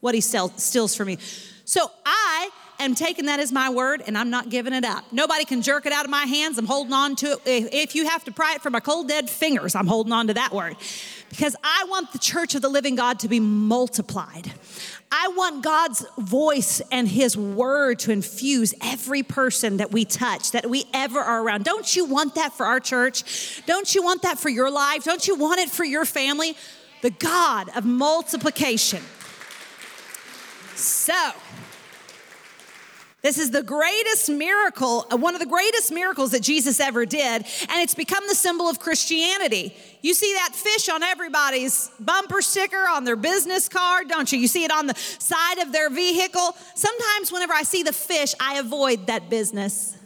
what 0.00 0.14
he 0.14 0.20
steals 0.20 0.96
from 0.96 1.08
you. 1.08 1.18
So 1.64 1.90
I 2.04 2.50
am 2.84 2.94
taking 2.94 3.26
that 3.26 3.40
as 3.40 3.52
my 3.52 3.70
word 3.70 4.02
and 4.06 4.16
I'm 4.16 4.30
not 4.30 4.48
giving 4.48 4.72
it 4.72 4.84
up. 4.84 5.04
Nobody 5.12 5.44
can 5.44 5.62
jerk 5.62 5.86
it 5.86 5.92
out 5.92 6.04
of 6.04 6.10
my 6.10 6.24
hands. 6.24 6.58
I'm 6.58 6.66
holding 6.66 6.92
on 6.92 7.16
to 7.16 7.40
it. 7.44 7.72
If 7.72 7.94
you 7.94 8.08
have 8.08 8.24
to 8.24 8.32
pry 8.32 8.54
it 8.54 8.62
from 8.62 8.72
my 8.72 8.80
cold, 8.80 9.08
dead 9.08 9.30
fingers, 9.30 9.74
I'm 9.74 9.86
holding 9.86 10.12
on 10.12 10.26
to 10.28 10.34
that 10.34 10.52
word 10.52 10.76
because 11.30 11.56
I 11.62 11.86
want 11.88 12.12
the 12.12 12.18
church 12.18 12.54
of 12.54 12.62
the 12.62 12.68
living 12.68 12.94
God 12.94 13.20
to 13.20 13.28
be 13.28 13.40
multiplied. 13.40 14.52
I 15.10 15.28
want 15.28 15.62
God's 15.62 16.04
voice 16.18 16.82
and 16.90 17.06
His 17.06 17.36
word 17.36 18.00
to 18.00 18.12
infuse 18.12 18.74
every 18.82 19.22
person 19.22 19.76
that 19.78 19.92
we 19.92 20.04
touch, 20.04 20.52
that 20.52 20.68
we 20.68 20.84
ever 20.92 21.20
are 21.20 21.42
around. 21.42 21.64
Don't 21.64 21.94
you 21.94 22.04
want 22.04 22.34
that 22.34 22.52
for 22.52 22.66
our 22.66 22.80
church? 22.80 23.62
Don't 23.66 23.94
you 23.94 24.02
want 24.02 24.22
that 24.22 24.38
for 24.38 24.48
your 24.48 24.70
life? 24.70 25.04
Don't 25.04 25.26
you 25.26 25.36
want 25.36 25.60
it 25.60 25.70
for 25.70 25.84
your 25.84 26.04
family? 26.04 26.56
The 27.02 27.10
God 27.10 27.68
of 27.76 27.84
multiplication. 27.84 29.02
So, 30.74 31.32
this 33.26 33.38
is 33.38 33.50
the 33.50 33.62
greatest 33.62 34.30
miracle, 34.30 35.04
uh, 35.10 35.16
one 35.16 35.34
of 35.34 35.40
the 35.40 35.46
greatest 35.46 35.90
miracles 35.90 36.30
that 36.30 36.42
Jesus 36.42 36.78
ever 36.78 37.04
did, 37.04 37.18
and 37.18 37.82
it's 37.82 37.94
become 37.94 38.22
the 38.28 38.36
symbol 38.36 38.68
of 38.68 38.78
Christianity. 38.78 39.74
You 40.00 40.14
see 40.14 40.32
that 40.34 40.54
fish 40.54 40.88
on 40.88 41.02
everybody's 41.02 41.90
bumper 41.98 42.40
sticker, 42.40 42.86
on 42.88 43.02
their 43.02 43.16
business 43.16 43.68
card, 43.68 44.08
don't 44.08 44.30
you? 44.30 44.38
You 44.38 44.46
see 44.46 44.62
it 44.62 44.70
on 44.70 44.86
the 44.86 44.94
side 44.94 45.58
of 45.58 45.72
their 45.72 45.90
vehicle. 45.90 46.54
Sometimes, 46.76 47.32
whenever 47.32 47.52
I 47.52 47.64
see 47.64 47.82
the 47.82 47.92
fish, 47.92 48.32
I 48.38 48.58
avoid 48.58 49.08
that 49.08 49.28
business. 49.28 49.96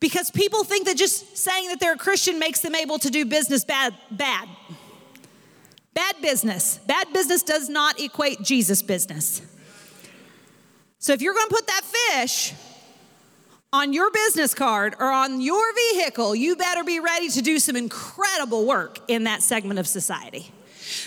Because 0.00 0.30
people 0.30 0.64
think 0.64 0.86
that 0.86 0.96
just 0.96 1.36
saying 1.36 1.68
that 1.68 1.80
they're 1.80 1.92
a 1.92 1.98
Christian 1.98 2.38
makes 2.38 2.60
them 2.60 2.74
able 2.74 2.98
to 2.98 3.10
do 3.10 3.26
business 3.26 3.62
bad. 3.62 3.94
Bad. 4.10 4.48
Bad 5.92 6.14
business. 6.22 6.78
Bad 6.86 7.12
business 7.12 7.42
does 7.42 7.68
not 7.68 8.00
equate 8.00 8.40
Jesus 8.40 8.80
business. 8.80 9.42
So 11.00 11.14
if 11.14 11.22
you're 11.22 11.32
going 11.32 11.48
to 11.48 11.54
put 11.54 11.66
that 11.66 11.82
fish 11.82 12.52
on 13.72 13.94
your 13.94 14.10
business 14.10 14.52
card 14.52 14.94
or 15.00 15.10
on 15.10 15.40
your 15.40 15.64
vehicle, 15.74 16.34
you 16.34 16.56
better 16.56 16.84
be 16.84 17.00
ready 17.00 17.30
to 17.30 17.40
do 17.40 17.58
some 17.58 17.74
incredible 17.74 18.66
work 18.66 18.98
in 19.08 19.24
that 19.24 19.42
segment 19.42 19.80
of 19.80 19.86
society. 19.86 20.52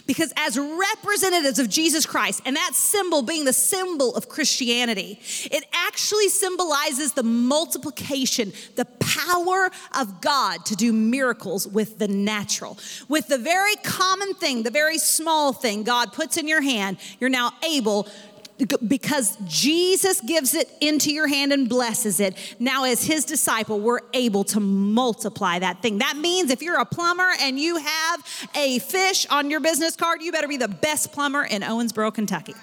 Because 0.07 0.33
as 0.35 0.57
representatives 0.57 1.59
of 1.59 1.69
Jesus 1.69 2.05
Christ, 2.07 2.41
and 2.45 2.55
that 2.55 2.71
symbol 2.73 3.21
being 3.21 3.45
the 3.45 3.53
symbol 3.53 4.15
of 4.15 4.29
Christianity, 4.29 5.19
it 5.51 5.63
actually 5.73 6.29
symbolizes 6.29 7.13
the 7.13 7.23
multiplication, 7.23 8.51
the 8.75 8.85
power 8.99 9.69
of 9.99 10.21
God 10.21 10.65
to 10.67 10.75
do 10.75 10.91
miracles 10.91 11.67
with 11.67 11.99
the 11.99 12.07
natural. 12.07 12.79
With 13.09 13.27
the 13.27 13.37
very 13.37 13.75
common 13.83 14.33
thing, 14.33 14.63
the 14.63 14.71
very 14.71 14.97
small 14.97 15.53
thing 15.53 15.83
God 15.83 16.13
puts 16.13 16.37
in 16.37 16.47
your 16.47 16.61
hand, 16.61 16.97
you're 17.19 17.29
now 17.29 17.51
able 17.63 18.07
because 18.87 19.37
Jesus 19.47 20.21
gives 20.21 20.53
it 20.53 20.69
into 20.79 21.11
your 21.11 21.27
hand 21.27 21.51
and 21.51 21.67
blesses 21.67 22.19
it. 22.19 22.35
Now, 22.59 22.83
as 22.83 23.03
his 23.03 23.25
disciple, 23.25 23.79
we're 23.79 24.01
able 24.13 24.43
to 24.45 24.59
multiply 24.59 25.59
that 25.59 25.81
thing. 25.81 25.97
That 25.99 26.17
means 26.17 26.51
if 26.51 26.61
you're 26.61 26.79
a 26.79 26.85
plumber 26.85 27.31
and 27.41 27.59
you 27.59 27.77
have 27.77 28.49
a 28.55 28.79
fish 28.79 29.25
on 29.27 29.49
your 29.49 29.59
business 29.59 29.95
card, 29.95 30.21
you 30.21 30.31
better 30.31 30.47
be 30.47 30.57
the 30.57 30.67
best 30.67 31.11
plumber 31.11 31.43
in 31.43 31.61
Owensboro, 31.61 32.13
Kentucky. 32.13 32.53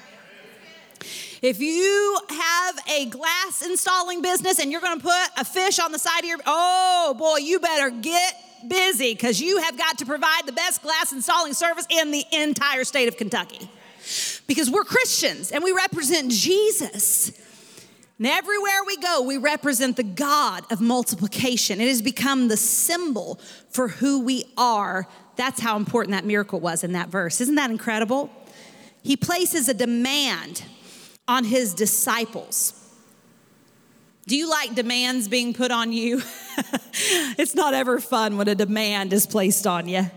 If 1.43 1.61
you 1.61 2.19
have 2.29 2.79
a 2.89 3.07
glass 3.07 3.63
installing 3.65 4.21
business 4.21 4.59
and 4.59 4.71
you're 4.71 4.83
going 4.83 4.99
to 4.99 5.03
put 5.03 5.29
a 5.39 5.45
fish 5.45 5.79
on 5.79 5.91
the 5.91 5.99
side 5.99 6.21
of 6.21 6.27
your, 6.27 6.39
oh 6.45 7.17
boy, 7.19 7.39
you 7.39 7.59
better 7.59 7.91
get 7.91 8.35
busy 8.69 9.15
because 9.15 9.41
you 9.41 9.57
have 9.59 9.79
got 9.79 9.99
to 9.99 10.07
provide 10.07 10.43
the 10.45 10.53
best 10.53 10.83
glass 10.83 11.13
installing 11.13 11.55
service 11.55 11.87
in 11.89 12.11
the 12.11 12.25
entire 12.31 12.85
state 12.85 13.09
of 13.09 13.17
Kentucky 13.17 13.71
because 14.51 14.69
we're 14.69 14.83
Christians 14.83 15.53
and 15.53 15.63
we 15.63 15.71
represent 15.71 16.33
Jesus. 16.33 17.31
And 18.19 18.27
everywhere 18.27 18.83
we 18.85 18.97
go, 18.97 19.23
we 19.23 19.37
represent 19.37 19.95
the 19.95 20.03
God 20.03 20.65
of 20.73 20.81
multiplication. 20.81 21.81
It 21.81 21.87
has 21.87 22.03
become 22.03 22.49
the 22.49 22.57
symbol 22.57 23.39
for 23.69 23.87
who 23.87 24.25
we 24.25 24.43
are. 24.57 25.07
That's 25.37 25.61
how 25.61 25.77
important 25.77 26.15
that 26.15 26.25
miracle 26.25 26.59
was 26.59 26.83
in 26.83 26.95
that 26.95 27.11
verse. 27.11 27.41
Isn't 27.41 27.55
that 27.55 27.71
incredible? 27.71 28.29
He 29.05 29.17
places 29.17 29.69
a 29.69 29.75
demand 29.75 30.65
on 31.29 31.45
his 31.45 31.73
disciples. 31.73 32.75
Do 34.27 34.37
you 34.37 34.51
like 34.51 34.75
demands 34.75 35.29
being 35.29 35.55
put 35.55 35.71
on 35.71 35.93
you? 35.93 36.23
it's 37.39 37.55
not 37.55 37.73
ever 37.73 38.01
fun 38.01 38.37
when 38.37 38.49
a 38.49 38.57
demand 38.57 39.13
is 39.13 39.29
placed 39.29 39.69
on 39.69 39.87
you. 39.89 40.11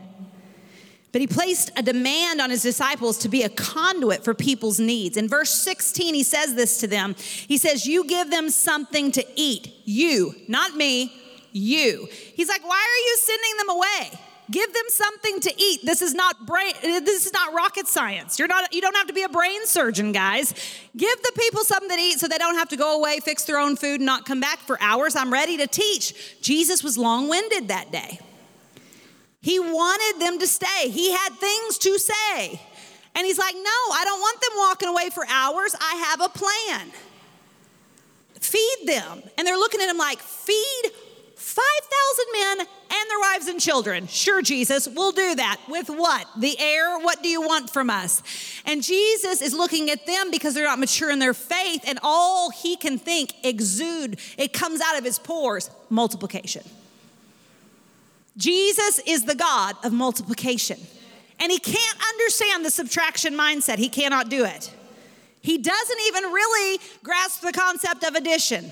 But 1.14 1.22
he 1.22 1.28
placed 1.28 1.72
a 1.78 1.84
demand 1.84 2.42
on 2.42 2.50
his 2.50 2.64
disciples 2.64 3.20
to 3.20 3.30
be 3.30 3.44
a 3.44 3.50
conduit 3.50 4.26
for 4.26 4.34
people's 4.34 4.80
needs. 4.80 5.16
In 5.16 5.30
verse 5.30 5.52
16, 5.52 6.16
he 6.16 6.24
says 6.24 6.56
this 6.56 6.80
to 6.80 6.88
them. 6.88 7.16
He 7.48 7.58
says, 7.58 7.86
You 7.86 8.04
give 8.04 8.32
them 8.32 8.50
something 8.50 9.12
to 9.12 9.26
eat. 9.36 9.74
You, 9.86 10.34
not 10.48 10.76
me, 10.76 11.14
you. 11.52 12.08
He's 12.12 12.50
like, 12.50 12.68
Why 12.68 12.76
are 12.76 13.04
you 13.08 13.18
sending 13.20 13.58
them 13.60 13.70
away? 13.70 14.20
Give 14.52 14.74
them 14.74 14.84
something 14.90 15.40
to 15.42 15.54
eat. 15.56 15.82
This 15.86 16.02
is 16.02 16.16
not 16.16 16.48
brain, 16.48 16.74
this 16.82 17.28
is 17.28 17.32
not 17.32 17.54
rocket 17.54 17.88
science. 17.88 18.40
You're 18.40 18.48
not, 18.48 18.74
you 18.74 18.82
don't 18.82 18.96
have 18.96 19.08
to 19.08 19.14
be 19.14 19.22
a 19.22 19.30
brain 19.30 19.66
surgeon, 19.68 20.14
guys. 20.14 20.54
Give 20.98 21.22
the 21.22 21.32
people 21.38 21.64
something 21.64 21.96
to 21.96 22.04
eat 22.04 22.20
so 22.20 22.28
they 22.28 22.40
don't 22.40 22.56
have 22.56 22.70
to 22.70 22.76
go 22.76 22.98
away, 22.98 23.20
fix 23.20 23.46
their 23.46 23.60
own 23.60 23.76
food, 23.76 24.00
and 24.00 24.06
not 24.08 24.26
come 24.26 24.40
back 24.40 24.60
for 24.60 24.82
hours. 24.82 25.16
I'm 25.16 25.32
ready 25.32 25.58
to 25.58 25.68
teach. 25.68 26.42
Jesus 26.42 26.84
was 26.84 26.98
long-winded 26.98 27.68
that 27.68 27.92
day. 27.92 28.20
He 29.44 29.60
wanted 29.60 30.26
them 30.26 30.40
to 30.40 30.48
stay, 30.48 30.90
he 30.90 31.12
had 31.12 31.34
things 31.34 31.78
to 31.80 32.00
say. 32.00 32.62
And 33.14 33.28
he's 33.28 33.38
like, 33.38 33.54
No, 33.54 33.62
I 33.62 34.02
don't 34.06 34.20
want 34.20 34.42
them 34.42 34.52
walking 34.56 34.90
away 34.90 35.10
for 35.10 35.26
hours. 35.30 35.76
I 35.80 35.96
have 36.08 36.22
a 36.22 36.30
plan. 36.30 36.92
Feed 38.40 38.88
them. 38.88 39.22
And 39.38 39.46
they're 39.46 39.58
looking 39.58 39.82
at 39.82 39.90
him 39.90 39.98
like, 39.98 40.20
Feed 40.20 40.92
5,000 41.36 42.26
men 42.34 42.60
and 42.60 43.10
their 43.10 43.20
wives 43.20 43.48
and 43.48 43.60
children. 43.60 44.08
Sure, 44.08 44.42
Jesus, 44.42 44.88
we'll 44.88 45.12
do 45.12 45.36
that. 45.36 45.60
With 45.68 45.90
what? 45.90 46.26
The 46.38 46.58
air? 46.58 46.98
What 47.00 47.22
do 47.22 47.28
you 47.28 47.42
want 47.42 47.70
from 47.70 47.90
us? 47.90 48.24
And 48.66 48.82
Jesus 48.82 49.42
is 49.42 49.54
looking 49.54 49.90
at 49.90 50.06
them 50.06 50.32
because 50.32 50.54
they're 50.54 50.64
not 50.64 50.80
mature 50.80 51.12
in 51.12 51.20
their 51.20 51.34
faith, 51.34 51.84
and 51.86 52.00
all 52.02 52.50
he 52.50 52.78
can 52.78 52.98
think, 52.98 53.34
exude, 53.44 54.22
it 54.38 54.54
comes 54.54 54.80
out 54.80 54.98
of 54.98 55.04
his 55.04 55.20
pores 55.20 55.70
multiplication. 55.90 56.64
Jesus 58.38 59.00
is 59.06 59.26
the 59.26 59.36
God 59.36 59.76
of 59.84 59.94
multiplication. 59.94 60.80
And 61.40 61.52
he 61.52 61.60
can't 61.60 61.98
understand 62.14 62.66
the 62.66 62.70
subtraction 62.70 63.34
mindset. 63.34 63.78
He 63.78 63.90
cannot 63.90 64.30
do 64.30 64.46
it. 64.46 64.74
He 65.42 65.58
doesn't 65.58 66.00
even 66.08 66.24
really 66.24 66.80
grasp 67.04 67.42
the 67.42 67.52
concept 67.52 68.04
of 68.04 68.16
addition. 68.16 68.72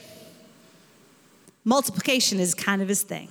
Multiplication 1.65 2.39
is 2.39 2.53
kind 2.53 2.81
of 2.81 2.87
his 2.87 3.03
thing. 3.03 3.29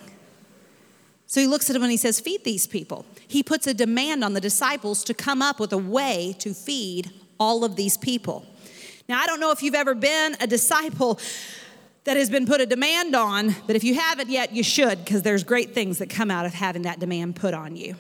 So 1.27 1.41
he 1.41 1.47
looks 1.47 1.71
at 1.71 1.77
him 1.77 1.83
and 1.83 1.91
he 1.91 1.97
says, 1.97 2.21
Feed 2.21 2.45
these 2.45 2.67
people. 2.67 3.07
He 3.27 3.43
puts 3.43 3.67
a 3.67 3.73
demand 3.73 4.25
on 4.25 4.35
the 4.35 4.41
disciples 4.41 5.05
to 5.05 5.15
come 5.15 5.41
up 5.41 5.59
with 5.59 5.73
a 5.73 5.79
way 5.79 6.35
to 6.41 6.53
feed 6.53 7.11
all 7.39 7.65
of 7.65 7.77
these 7.77 7.97
people. 7.97 8.45
Now, 9.09 9.21
I 9.21 9.27
don't 9.27 9.41
know 9.41 9.51
if 9.51 9.63
you've 9.63 9.75
ever 9.75 9.95
been 9.95 10.37
a 10.41 10.47
disciple 10.47 11.19
that 12.05 12.17
has 12.17 12.31
been 12.31 12.47
put 12.47 12.61
a 12.61 12.67
demand 12.67 13.15
on, 13.15 13.55
but 13.67 13.77
if 13.77 13.85
you 13.85 13.95
haven't 13.95 14.31
yet, 14.31 14.53
you 14.53 14.63
should, 14.63 15.05
because 15.05 15.23
there's 15.23 15.45
great 15.45 15.75
things 15.75 15.99
that 15.99 16.09
come 16.09 16.31
out 16.31 16.47
of 16.47 16.55
having 16.55 16.83
that 16.83 16.99
demand 16.99 17.37
put 17.37 17.55
on 17.55 17.77
you. 17.77 17.95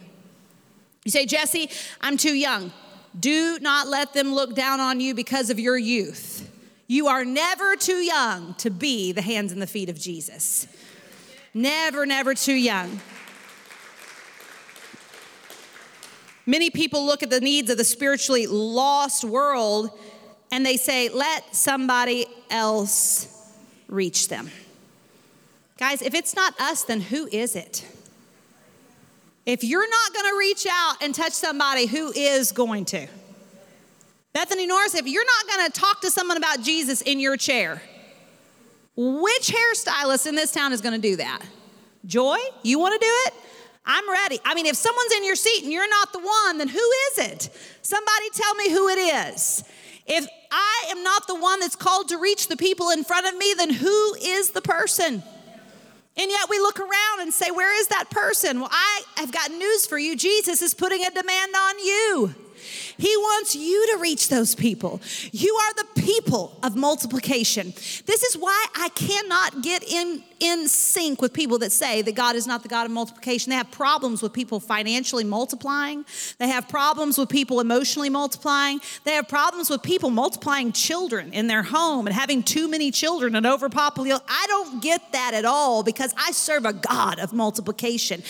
You 1.04 1.11
say, 1.11 1.26
Jesse, 1.26 1.71
I'm 2.00 2.16
too 2.16 2.35
young. 2.35 2.73
Do 3.19 3.59
not 3.61 3.88
let 3.88 4.12
them 4.12 4.35
look 4.35 4.54
down 4.54 4.80
on 4.80 5.00
you 5.00 5.14
because 5.14 5.50
of 5.50 5.59
your 5.59 5.76
youth. 5.76 6.49
You 6.87 7.09
are 7.09 7.25
never 7.25 7.76
too 7.76 7.99
young 8.02 8.54
to 8.54 8.71
be 8.71 9.12
the 9.12 9.23
hands 9.23 9.52
and 9.52 9.61
the 9.61 9.66
feet 9.66 9.88
of 9.88 9.99
Jesus. 9.99 10.66
Never, 11.54 12.07
never 12.07 12.35
too 12.35 12.54
young. 12.54 13.00
Many 16.47 16.71
people 16.71 17.04
look 17.04 17.23
at 17.23 17.30
the 17.30 17.40
needs 17.40 17.71
of 17.71 17.78
the 17.78 17.85
spiritually 17.85 18.47
lost 18.47 19.25
world 19.25 19.97
and 20.50 20.66
they 20.66 20.76
say, 20.76 21.09
let 21.09 21.54
somebody 21.54 22.26
else 22.50 23.29
reach 23.90 24.28
them. 24.28 24.50
Guys, 25.78 26.02
if 26.02 26.14
it's 26.14 26.35
not 26.35 26.59
us, 26.61 26.85
then 26.85 27.00
who 27.00 27.26
is 27.26 27.56
it? 27.56 27.87
If 29.47 29.64
you're 29.64 29.88
not 29.88 30.14
going 30.14 30.30
to 30.30 30.38
reach 30.38 30.66
out 30.70 31.02
and 31.02 31.14
touch 31.14 31.32
somebody, 31.32 31.87
who 31.87 32.12
is 32.12 32.52
going 32.52 32.85
to? 32.87 33.06
Bethany 34.32 34.66
Norris, 34.66 34.94
if 34.94 35.06
you're 35.06 35.25
not 35.25 35.56
going 35.56 35.70
to 35.70 35.80
talk 35.80 36.02
to 36.02 36.11
someone 36.11 36.37
about 36.37 36.62
Jesus 36.62 37.00
in 37.00 37.18
your 37.18 37.37
chair, 37.37 37.82
which 38.97 39.52
hairstylist 39.52 40.26
in 40.26 40.35
this 40.35 40.52
town 40.52 40.73
is 40.73 40.80
going 40.80 40.94
to 40.94 41.00
do 41.00 41.16
that? 41.16 41.42
Joy, 42.04 42.38
you 42.62 42.78
want 42.78 43.00
to 43.00 43.04
do 43.04 43.12
it? 43.26 43.35
I'm 43.85 44.09
ready. 44.09 44.38
I 44.44 44.54
mean, 44.54 44.66
if 44.66 44.76
someone's 44.76 45.12
in 45.12 45.25
your 45.25 45.37
seat 45.37 45.64
and 45.64 45.73
you're 45.73 45.88
not 45.88 46.12
the 46.12 46.20
one, 46.20 46.59
then 46.59 46.68
who 46.68 46.78
is 46.78 47.18
it? 47.18 47.49
Somebody 47.82 48.30
tell 48.35 48.54
me 48.54 48.70
who 48.70 48.88
it 48.88 48.99
is. 49.32 49.64
If 50.12 50.26
I 50.50 50.87
am 50.90 51.05
not 51.05 51.29
the 51.29 51.37
one 51.37 51.61
that's 51.61 51.76
called 51.76 52.09
to 52.09 52.19
reach 52.19 52.49
the 52.49 52.57
people 52.57 52.90
in 52.90 53.05
front 53.05 53.26
of 53.29 53.37
me, 53.37 53.55
then 53.57 53.71
who 53.71 54.14
is 54.21 54.50
the 54.50 54.61
person? 54.61 55.23
And 56.17 56.31
yet 56.31 56.50
we 56.50 56.59
look 56.59 56.81
around 56.81 57.21
and 57.21 57.33
say, 57.33 57.50
Where 57.50 57.79
is 57.81 57.87
that 57.88 58.11
person? 58.11 58.61
Well, 58.61 58.69
I 58.73 59.02
have 59.17 59.31
got 59.31 59.52
news 59.52 59.87
for 59.87 59.99
you. 59.99 60.17
Jesus 60.17 60.61
is 60.62 60.75
putting 60.75 61.05
a 61.05 61.11
demand 61.11 61.55
on 61.55 61.79
you. 61.79 62.35
He 62.97 63.17
wants 63.17 63.55
you 63.55 63.95
to 63.95 64.02
reach 64.02 64.29
those 64.29 64.55
people. 64.55 65.00
You 65.33 65.55
are 65.55 65.75
the 65.75 66.02
people 66.02 66.59
of 66.62 66.76
multiplication. 66.76 67.73
This 68.07 68.23
is 68.23 68.37
why 68.37 68.67
I 68.76 68.88
cannot 68.90 69.62
get 69.62 69.83
in, 69.83 70.23
in 70.40 70.69
sync 70.69 71.23
with 71.23 71.33
people 71.33 71.59
that 71.59 71.73
say 71.73 72.02
that 72.02 72.14
God 72.14 72.37
is 72.37 72.47
not 72.47 72.62
the 72.62 72.69
God 72.69 72.87
of 72.87 72.93
multiplication. 72.93 73.50
They 73.50 73.57
have 73.57 73.71
problems 73.71 74.23
with 74.23 74.33
people 74.33 74.61
financially 74.61 75.25
multiplying, 75.25 76.05
they 76.38 76.49
have 76.49 76.69
problems 76.69 77.19
with 77.19 77.29
people 77.29 77.61
emotionally 77.61 78.11
multiplying, 78.11 78.81
they 79.05 79.12
have 79.12 79.29
problems 79.29 79.71
with 79.71 79.83
people 79.83 80.11
multiplying 80.11 80.73
children 80.73 81.33
in 81.33 81.47
their 81.47 81.62
home 81.62 82.07
and 82.07 82.14
having 82.14 82.43
too 82.43 82.69
many 82.69 82.90
children 82.90 83.37
and 83.37 83.47
overpopulation. 83.47 84.21
I 84.29 84.47
don't 84.49 84.83
get 84.83 85.12
that 85.12 85.35
at 85.35 85.45
all 85.45 85.83
because 85.83 86.14
I 86.17 86.33
serve 86.33 86.64
a 86.64 86.73
God 86.73 87.19
of 87.19 87.33
multiplication. 87.33 88.23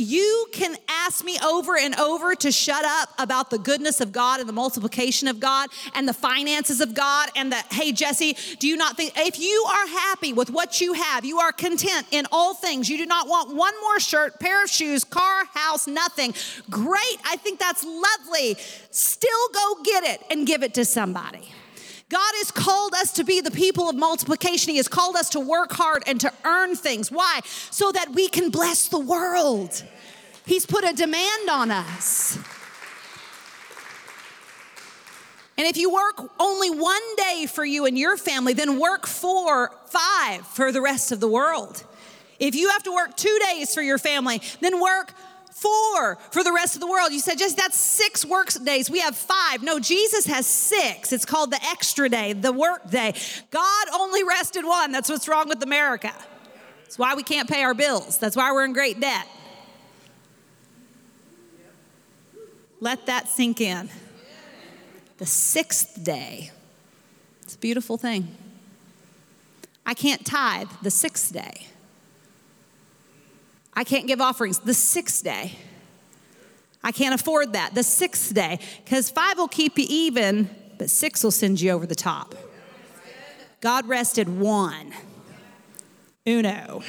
You 0.00 0.46
can 0.52 0.76
ask 0.88 1.24
me 1.24 1.38
over 1.44 1.76
and 1.76 1.98
over 1.98 2.36
to 2.36 2.52
shut 2.52 2.84
up 2.84 3.10
about 3.18 3.50
the 3.50 3.58
goodness 3.58 4.00
of 4.00 4.12
God 4.12 4.38
and 4.38 4.48
the 4.48 4.52
multiplication 4.52 5.26
of 5.26 5.40
God 5.40 5.70
and 5.92 6.06
the 6.06 6.14
finances 6.14 6.80
of 6.80 6.94
God 6.94 7.30
and 7.34 7.50
the, 7.50 7.56
hey, 7.72 7.90
Jesse, 7.90 8.36
do 8.60 8.68
you 8.68 8.76
not 8.76 8.96
think, 8.96 9.12
if 9.16 9.40
you 9.40 9.64
are 9.68 9.88
happy 9.88 10.32
with 10.32 10.50
what 10.50 10.80
you 10.80 10.92
have, 10.92 11.24
you 11.24 11.40
are 11.40 11.50
content 11.50 12.06
in 12.12 12.26
all 12.30 12.54
things, 12.54 12.88
you 12.88 12.96
do 12.96 13.06
not 13.06 13.26
want 13.26 13.56
one 13.56 13.74
more 13.80 13.98
shirt, 13.98 14.38
pair 14.38 14.62
of 14.62 14.70
shoes, 14.70 15.02
car, 15.02 15.46
house, 15.52 15.88
nothing, 15.88 16.32
great. 16.70 17.18
I 17.24 17.36
think 17.36 17.58
that's 17.58 17.84
lovely. 17.84 18.56
Still 18.92 19.48
go 19.52 19.82
get 19.82 20.04
it 20.04 20.22
and 20.30 20.46
give 20.46 20.62
it 20.62 20.74
to 20.74 20.84
somebody. 20.84 21.48
God 22.08 22.32
has 22.36 22.50
called 22.50 22.94
us 22.94 23.12
to 23.12 23.24
be 23.24 23.40
the 23.40 23.50
people 23.50 23.88
of 23.90 23.96
multiplication. 23.96 24.70
He 24.70 24.78
has 24.78 24.88
called 24.88 25.14
us 25.16 25.28
to 25.30 25.40
work 25.40 25.72
hard 25.72 26.04
and 26.06 26.18
to 26.22 26.32
earn 26.44 26.74
things. 26.74 27.10
Why? 27.12 27.40
So 27.44 27.92
that 27.92 28.12
we 28.12 28.28
can 28.28 28.50
bless 28.50 28.88
the 28.88 28.98
world. 28.98 29.84
He's 30.46 30.64
put 30.64 30.84
a 30.84 30.94
demand 30.94 31.50
on 31.50 31.70
us. 31.70 32.38
And 35.58 35.66
if 35.66 35.76
you 35.76 35.92
work 35.92 36.30
only 36.38 36.70
one 36.70 37.16
day 37.16 37.46
for 37.46 37.64
you 37.64 37.84
and 37.84 37.98
your 37.98 38.16
family, 38.16 38.54
then 38.54 38.78
work 38.78 39.06
four, 39.06 39.72
five 39.86 40.46
for 40.46 40.72
the 40.72 40.80
rest 40.80 41.12
of 41.12 41.20
the 41.20 41.28
world. 41.28 41.84
If 42.38 42.54
you 42.54 42.70
have 42.70 42.84
to 42.84 42.92
work 42.92 43.16
two 43.16 43.38
days 43.50 43.74
for 43.74 43.82
your 43.82 43.98
family, 43.98 44.40
then 44.60 44.80
work 44.80 45.12
four 45.60 46.16
for 46.30 46.44
the 46.44 46.52
rest 46.52 46.74
of 46.74 46.80
the 46.80 46.86
world. 46.86 47.12
You 47.12 47.20
said, 47.20 47.38
just 47.38 47.56
that's 47.56 47.78
six 47.78 48.24
work 48.24 48.48
days. 48.64 48.90
We 48.90 49.00
have 49.00 49.16
five. 49.16 49.62
No, 49.62 49.78
Jesus 49.78 50.26
has 50.26 50.46
six. 50.46 51.12
It's 51.12 51.24
called 51.24 51.50
the 51.50 51.62
extra 51.70 52.08
day, 52.08 52.32
the 52.32 52.52
work 52.52 52.90
day. 52.90 53.14
God 53.50 53.86
only 53.94 54.24
rested 54.24 54.64
one. 54.64 54.92
That's 54.92 55.08
what's 55.08 55.28
wrong 55.28 55.48
with 55.48 55.62
America. 55.62 56.12
That's 56.82 56.98
why 56.98 57.14
we 57.14 57.22
can't 57.22 57.48
pay 57.48 57.62
our 57.62 57.74
bills. 57.74 58.18
That's 58.18 58.36
why 58.36 58.52
we're 58.52 58.64
in 58.64 58.72
great 58.72 59.00
debt. 59.00 59.26
Let 62.80 63.06
that 63.06 63.28
sink 63.28 63.60
in. 63.60 63.90
The 65.18 65.26
sixth 65.26 66.02
day. 66.02 66.52
It's 67.42 67.56
a 67.56 67.58
beautiful 67.58 67.96
thing. 67.96 68.28
I 69.84 69.94
can't 69.94 70.24
tithe 70.24 70.70
the 70.82 70.90
sixth 70.90 71.32
day. 71.32 71.66
I 73.78 73.84
can't 73.84 74.08
give 74.08 74.20
offerings 74.20 74.58
the 74.58 74.74
sixth 74.74 75.22
day. 75.22 75.52
I 76.82 76.90
can't 76.90 77.14
afford 77.14 77.52
that 77.52 77.76
the 77.76 77.84
sixth 77.84 78.34
day 78.34 78.58
because 78.84 79.08
five 79.08 79.38
will 79.38 79.46
keep 79.46 79.78
you 79.78 79.86
even, 79.88 80.50
but 80.78 80.90
six 80.90 81.22
will 81.22 81.30
send 81.30 81.60
you 81.60 81.70
over 81.70 81.86
the 81.86 81.94
top. 81.94 82.34
God 83.60 83.86
rested 83.86 84.28
one. 84.28 84.92
Uno. 86.26 86.82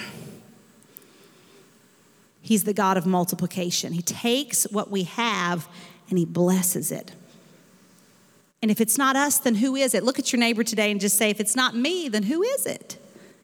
He's 2.42 2.64
the 2.64 2.74
God 2.74 2.98
of 2.98 3.06
multiplication. 3.06 3.94
He 3.94 4.02
takes 4.02 4.64
what 4.72 4.90
we 4.90 5.04
have 5.04 5.68
and 6.10 6.18
he 6.18 6.26
blesses 6.26 6.92
it. 6.92 7.12
And 8.64 8.72
if 8.72 8.82
it's 8.82 8.98
not 8.98 9.16
us, 9.16 9.38
then 9.38 9.54
who 9.54 9.76
is 9.76 9.94
it? 9.94 10.04
Look 10.04 10.18
at 10.18 10.34
your 10.34 10.40
neighbor 10.40 10.64
today 10.64 10.90
and 10.90 11.00
just 11.00 11.20
say, 11.20 11.30
if 11.30 11.40
it's 11.40 11.56
not 11.56 11.76
me, 11.76 12.10
then 12.10 12.24
who 12.24 12.42
is 12.42 12.66
it? 12.66 12.98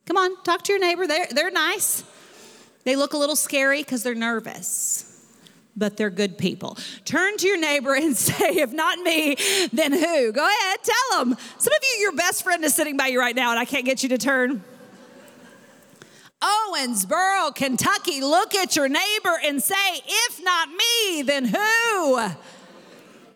Come 0.07 0.17
on, 0.17 0.35
talk 0.41 0.63
to 0.63 0.71
your 0.71 0.79
neighbor. 0.79 1.05
They're, 1.05 1.27
they're 1.29 1.51
nice. 1.51 2.03
They 2.85 2.95
look 2.95 3.13
a 3.13 3.17
little 3.17 3.35
scary 3.35 3.81
because 3.81 4.03
they're 4.03 4.15
nervous, 4.15 5.11
but 5.75 5.97
they're 5.97 6.11
good 6.11 6.37
people. 6.37 6.77
Turn 7.03 7.35
to 7.37 7.47
your 7.47 7.59
neighbor 7.59 7.95
and 7.95 8.15
say, 8.17 8.49
if 8.49 8.71
not 8.71 8.99
me, 8.99 9.35
then 9.73 9.91
who? 9.91 10.31
Go 10.31 10.47
ahead, 10.47 10.77
tell 10.83 11.19
them. 11.25 11.37
Some 11.57 11.73
of 11.73 11.79
you, 11.83 11.99
your 11.99 12.13
best 12.13 12.43
friend 12.43 12.63
is 12.63 12.73
sitting 12.73 12.95
by 12.95 13.07
you 13.07 13.19
right 13.19 13.35
now, 13.35 13.49
and 13.49 13.59
I 13.59 13.65
can't 13.65 13.85
get 13.85 14.03
you 14.03 14.09
to 14.09 14.17
turn. 14.17 14.63
Owensboro, 16.41 17.55
Kentucky, 17.55 18.21
look 18.21 18.53
at 18.53 18.75
your 18.75 18.87
neighbor 18.87 19.39
and 19.43 19.63
say, 19.63 20.01
if 20.05 20.43
not 20.43 20.69
me, 20.69 21.23
then 21.23 21.45
who? 21.45 22.19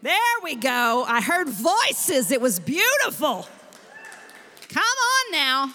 There 0.02 0.14
we 0.44 0.56
go. 0.56 1.06
I 1.08 1.22
heard 1.22 1.50
voices. 1.50 2.32
It 2.32 2.40
was 2.40 2.60
beautiful. 2.60 3.48
Come 4.70 4.84
on 4.84 5.32
now. 5.32 5.74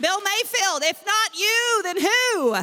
Bill 0.00 0.20
Mayfield, 0.20 0.82
if 0.84 1.04
not 1.04 1.38
you, 1.38 1.82
then 1.82 2.00
who? 2.00 2.56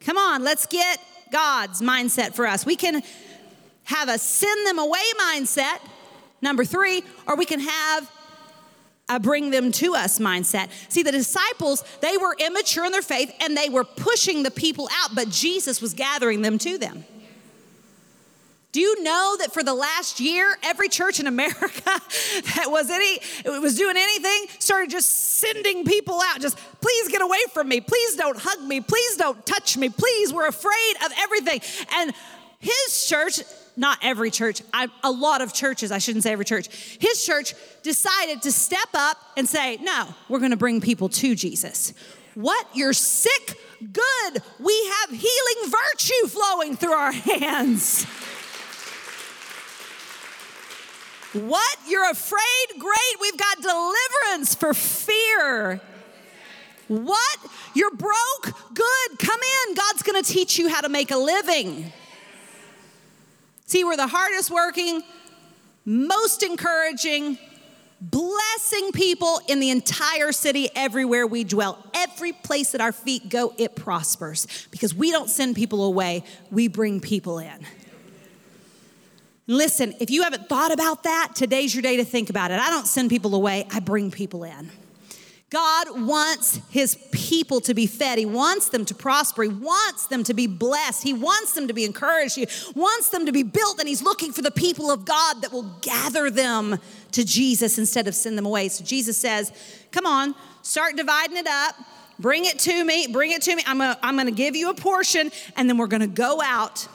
Come 0.00 0.16
on, 0.16 0.44
let's 0.44 0.66
get 0.66 1.00
God's 1.32 1.80
mindset 1.80 2.34
for 2.34 2.46
us. 2.46 2.64
We 2.64 2.76
can 2.76 3.02
have 3.84 4.08
a 4.08 4.18
send 4.18 4.66
them 4.66 4.78
away 4.78 5.02
mindset, 5.20 5.78
number 6.42 6.64
three, 6.64 7.02
or 7.26 7.36
we 7.36 7.44
can 7.44 7.60
have 7.60 8.10
a 9.08 9.18
bring 9.18 9.50
them 9.50 9.72
to 9.72 9.94
us 9.94 10.18
mindset. 10.18 10.68
See, 10.90 11.02
the 11.02 11.12
disciples, 11.12 11.82
they 12.02 12.18
were 12.18 12.36
immature 12.38 12.84
in 12.84 12.92
their 12.92 13.02
faith 13.02 13.32
and 13.40 13.56
they 13.56 13.70
were 13.70 13.84
pushing 13.84 14.42
the 14.42 14.50
people 14.50 14.88
out, 14.92 15.14
but 15.14 15.30
Jesus 15.30 15.80
was 15.80 15.94
gathering 15.94 16.42
them 16.42 16.58
to 16.58 16.76
them. 16.76 17.04
Do 18.78 18.82
you 18.82 19.02
know 19.02 19.36
that 19.40 19.52
for 19.52 19.64
the 19.64 19.74
last 19.74 20.20
year, 20.20 20.56
every 20.62 20.88
church 20.88 21.18
in 21.18 21.26
America 21.26 21.82
that 21.84 22.66
was 22.68 22.88
any 22.88 23.18
was 23.44 23.76
doing 23.76 23.96
anything 23.96 24.46
started 24.60 24.88
just 24.88 25.10
sending 25.40 25.84
people 25.84 26.20
out. 26.22 26.40
Just 26.40 26.56
please 26.80 27.08
get 27.08 27.20
away 27.20 27.40
from 27.52 27.68
me. 27.68 27.80
Please 27.80 28.14
don't 28.14 28.38
hug 28.38 28.62
me. 28.62 28.80
Please 28.80 29.16
don't 29.16 29.44
touch 29.44 29.76
me. 29.76 29.88
Please, 29.88 30.32
we're 30.32 30.46
afraid 30.46 30.94
of 31.04 31.10
everything. 31.18 31.60
And 31.96 32.12
his 32.60 33.04
church, 33.08 33.40
not 33.76 33.98
every 34.00 34.30
church, 34.30 34.62
I, 34.72 34.86
a 35.02 35.10
lot 35.10 35.40
of 35.40 35.52
churches, 35.52 35.90
I 35.90 35.98
shouldn't 35.98 36.22
say 36.22 36.30
every 36.30 36.44
church, 36.44 36.68
his 37.00 37.26
church 37.26 37.54
decided 37.82 38.42
to 38.42 38.52
step 38.52 38.90
up 38.94 39.16
and 39.36 39.48
say, 39.48 39.78
no, 39.78 40.14
we're 40.28 40.38
going 40.38 40.52
to 40.52 40.56
bring 40.56 40.80
people 40.80 41.08
to 41.08 41.34
Jesus. 41.34 41.94
What? 42.36 42.64
You're 42.74 42.92
sick? 42.92 43.58
Good. 43.80 44.42
We 44.60 44.92
have 45.00 45.18
healing 45.18 45.64
virtue 45.64 46.28
flowing 46.28 46.76
through 46.76 46.92
our 46.92 47.10
hands. 47.40 48.06
What? 51.32 51.78
You're 51.86 52.10
afraid? 52.10 52.78
Great. 52.78 53.20
We've 53.20 53.36
got 53.36 53.60
deliverance 53.60 54.54
for 54.54 54.72
fear. 54.72 55.80
What? 56.88 57.38
You're 57.74 57.94
broke? 57.94 58.74
Good. 58.74 59.18
Come 59.18 59.40
in. 59.68 59.74
God's 59.74 60.02
going 60.02 60.22
to 60.22 60.32
teach 60.32 60.58
you 60.58 60.68
how 60.68 60.80
to 60.80 60.88
make 60.88 61.10
a 61.10 61.18
living. 61.18 61.92
See, 63.66 63.84
we're 63.84 63.98
the 63.98 64.06
hardest 64.06 64.50
working, 64.50 65.02
most 65.84 66.42
encouraging, 66.42 67.36
blessing 68.00 68.92
people 68.92 69.40
in 69.48 69.60
the 69.60 69.68
entire 69.68 70.32
city 70.32 70.70
everywhere 70.74 71.26
we 71.26 71.44
dwell. 71.44 71.84
Every 71.92 72.32
place 72.32 72.72
that 72.72 72.80
our 72.80 72.92
feet 72.92 73.28
go, 73.28 73.52
it 73.58 73.76
prospers 73.76 74.46
because 74.70 74.94
we 74.94 75.10
don't 75.10 75.28
send 75.28 75.56
people 75.56 75.84
away, 75.84 76.24
we 76.50 76.68
bring 76.68 77.00
people 77.00 77.38
in. 77.38 77.66
Listen, 79.50 79.94
if 79.98 80.10
you 80.10 80.22
haven't 80.24 80.46
thought 80.46 80.72
about 80.72 81.04
that, 81.04 81.30
today's 81.34 81.74
your 81.74 81.80
day 81.80 81.96
to 81.96 82.04
think 82.04 82.28
about 82.28 82.50
it. 82.50 82.60
I 82.60 82.68
don't 82.68 82.86
send 82.86 83.08
people 83.08 83.34
away, 83.34 83.66
I 83.72 83.80
bring 83.80 84.10
people 84.10 84.44
in. 84.44 84.70
God 85.50 86.02
wants 86.06 86.60
his 86.68 86.98
people 87.10 87.62
to 87.62 87.72
be 87.72 87.86
fed. 87.86 88.18
He 88.18 88.26
wants 88.26 88.68
them 88.68 88.84
to 88.84 88.94
prosper. 88.94 89.44
He 89.44 89.48
wants 89.48 90.06
them 90.08 90.22
to 90.24 90.34
be 90.34 90.46
blessed. 90.46 91.02
He 91.02 91.14
wants 91.14 91.54
them 91.54 91.68
to 91.68 91.72
be 91.72 91.86
encouraged. 91.86 92.34
He 92.34 92.46
wants 92.74 93.08
them 93.08 93.24
to 93.24 93.32
be 93.32 93.42
built. 93.42 93.78
And 93.78 93.88
he's 93.88 94.02
looking 94.02 94.30
for 94.30 94.42
the 94.42 94.50
people 94.50 94.90
of 94.90 95.06
God 95.06 95.40
that 95.40 95.50
will 95.50 95.74
gather 95.80 96.30
them 96.30 96.78
to 97.12 97.24
Jesus 97.24 97.78
instead 97.78 98.06
of 98.06 98.14
send 98.14 98.36
them 98.36 98.44
away. 98.44 98.68
So 98.68 98.84
Jesus 98.84 99.16
says, 99.16 99.50
Come 99.90 100.04
on, 100.04 100.34
start 100.60 100.96
dividing 100.96 101.38
it 101.38 101.46
up. 101.46 101.76
Bring 102.18 102.44
it 102.44 102.58
to 102.58 102.84
me. 102.84 103.06
Bring 103.06 103.30
it 103.30 103.40
to 103.42 103.56
me. 103.56 103.62
I'm 103.66 103.80
I'm 103.80 104.18
gonna 104.18 104.30
give 104.30 104.54
you 104.54 104.68
a 104.68 104.74
portion, 104.74 105.30
and 105.56 105.70
then 105.70 105.78
we're 105.78 105.86
gonna 105.86 106.06
go 106.06 106.42
out 106.42 106.86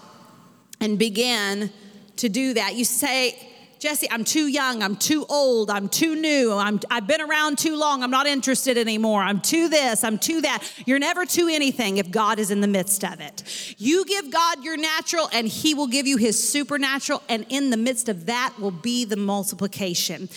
and 0.79 0.99
begin 0.99 1.71
to 2.17 2.29
do 2.29 2.53
that. 2.53 2.75
You 2.75 2.85
say, 2.85 3.37
Jesse, 3.83 4.09
I'm 4.09 4.23
too 4.23 4.47
young, 4.47 4.81
I'm 4.81 4.95
too 4.95 5.25
old, 5.27 5.69
I'm 5.69 5.89
too 5.89 6.15
new, 6.15 6.53
I'm, 6.53 6.79
I've 6.89 7.05
been 7.05 7.19
around 7.19 7.57
too 7.57 7.75
long, 7.75 8.01
I'm 8.01 8.11
not 8.11 8.25
interested 8.25 8.77
anymore, 8.77 9.21
I'm 9.21 9.41
too 9.41 9.67
this, 9.67 10.05
I'm 10.05 10.17
too 10.17 10.39
that. 10.39 10.63
You're 10.85 10.99
never 10.99 11.25
too 11.25 11.49
anything 11.49 11.97
if 11.97 12.09
God 12.09 12.39
is 12.39 12.49
in 12.49 12.61
the 12.61 12.67
midst 12.67 13.03
of 13.03 13.19
it. 13.19 13.75
You 13.77 14.05
give 14.05 14.31
God 14.31 14.63
your 14.63 14.77
natural, 14.77 15.27
and 15.33 15.49
He 15.49 15.73
will 15.73 15.87
give 15.87 16.07
you 16.07 16.15
His 16.15 16.41
supernatural, 16.41 17.21
and 17.27 17.45
in 17.49 17.71
the 17.71 17.77
midst 17.77 18.07
of 18.07 18.27
that 18.27 18.53
will 18.57 18.71
be 18.71 19.03
the 19.03 19.17
multiplication. 19.17 20.29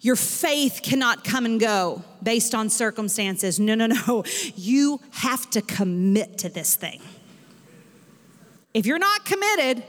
Your 0.00 0.16
faith 0.16 0.80
cannot 0.82 1.24
come 1.24 1.44
and 1.44 1.60
go 1.60 2.02
based 2.22 2.54
on 2.54 2.70
circumstances. 2.70 3.60
No, 3.60 3.74
no, 3.74 3.86
no. 4.08 4.24
You 4.56 4.98
have 5.10 5.50
to 5.50 5.60
commit 5.60 6.38
to 6.38 6.48
this 6.48 6.74
thing. 6.74 7.02
If 8.72 8.86
you're 8.86 8.98
not 8.98 9.26
committed, 9.26 9.84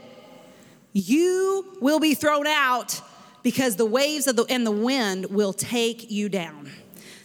you 0.94 1.76
will 1.80 2.00
be 2.00 2.14
thrown 2.14 2.46
out 2.46 3.02
because 3.42 3.76
the 3.76 3.84
waves 3.84 4.26
of 4.26 4.36
the, 4.36 4.44
and 4.48 4.66
the 4.66 4.70
wind 4.70 5.26
will 5.26 5.52
take 5.52 6.10
you 6.10 6.30
down. 6.30 6.70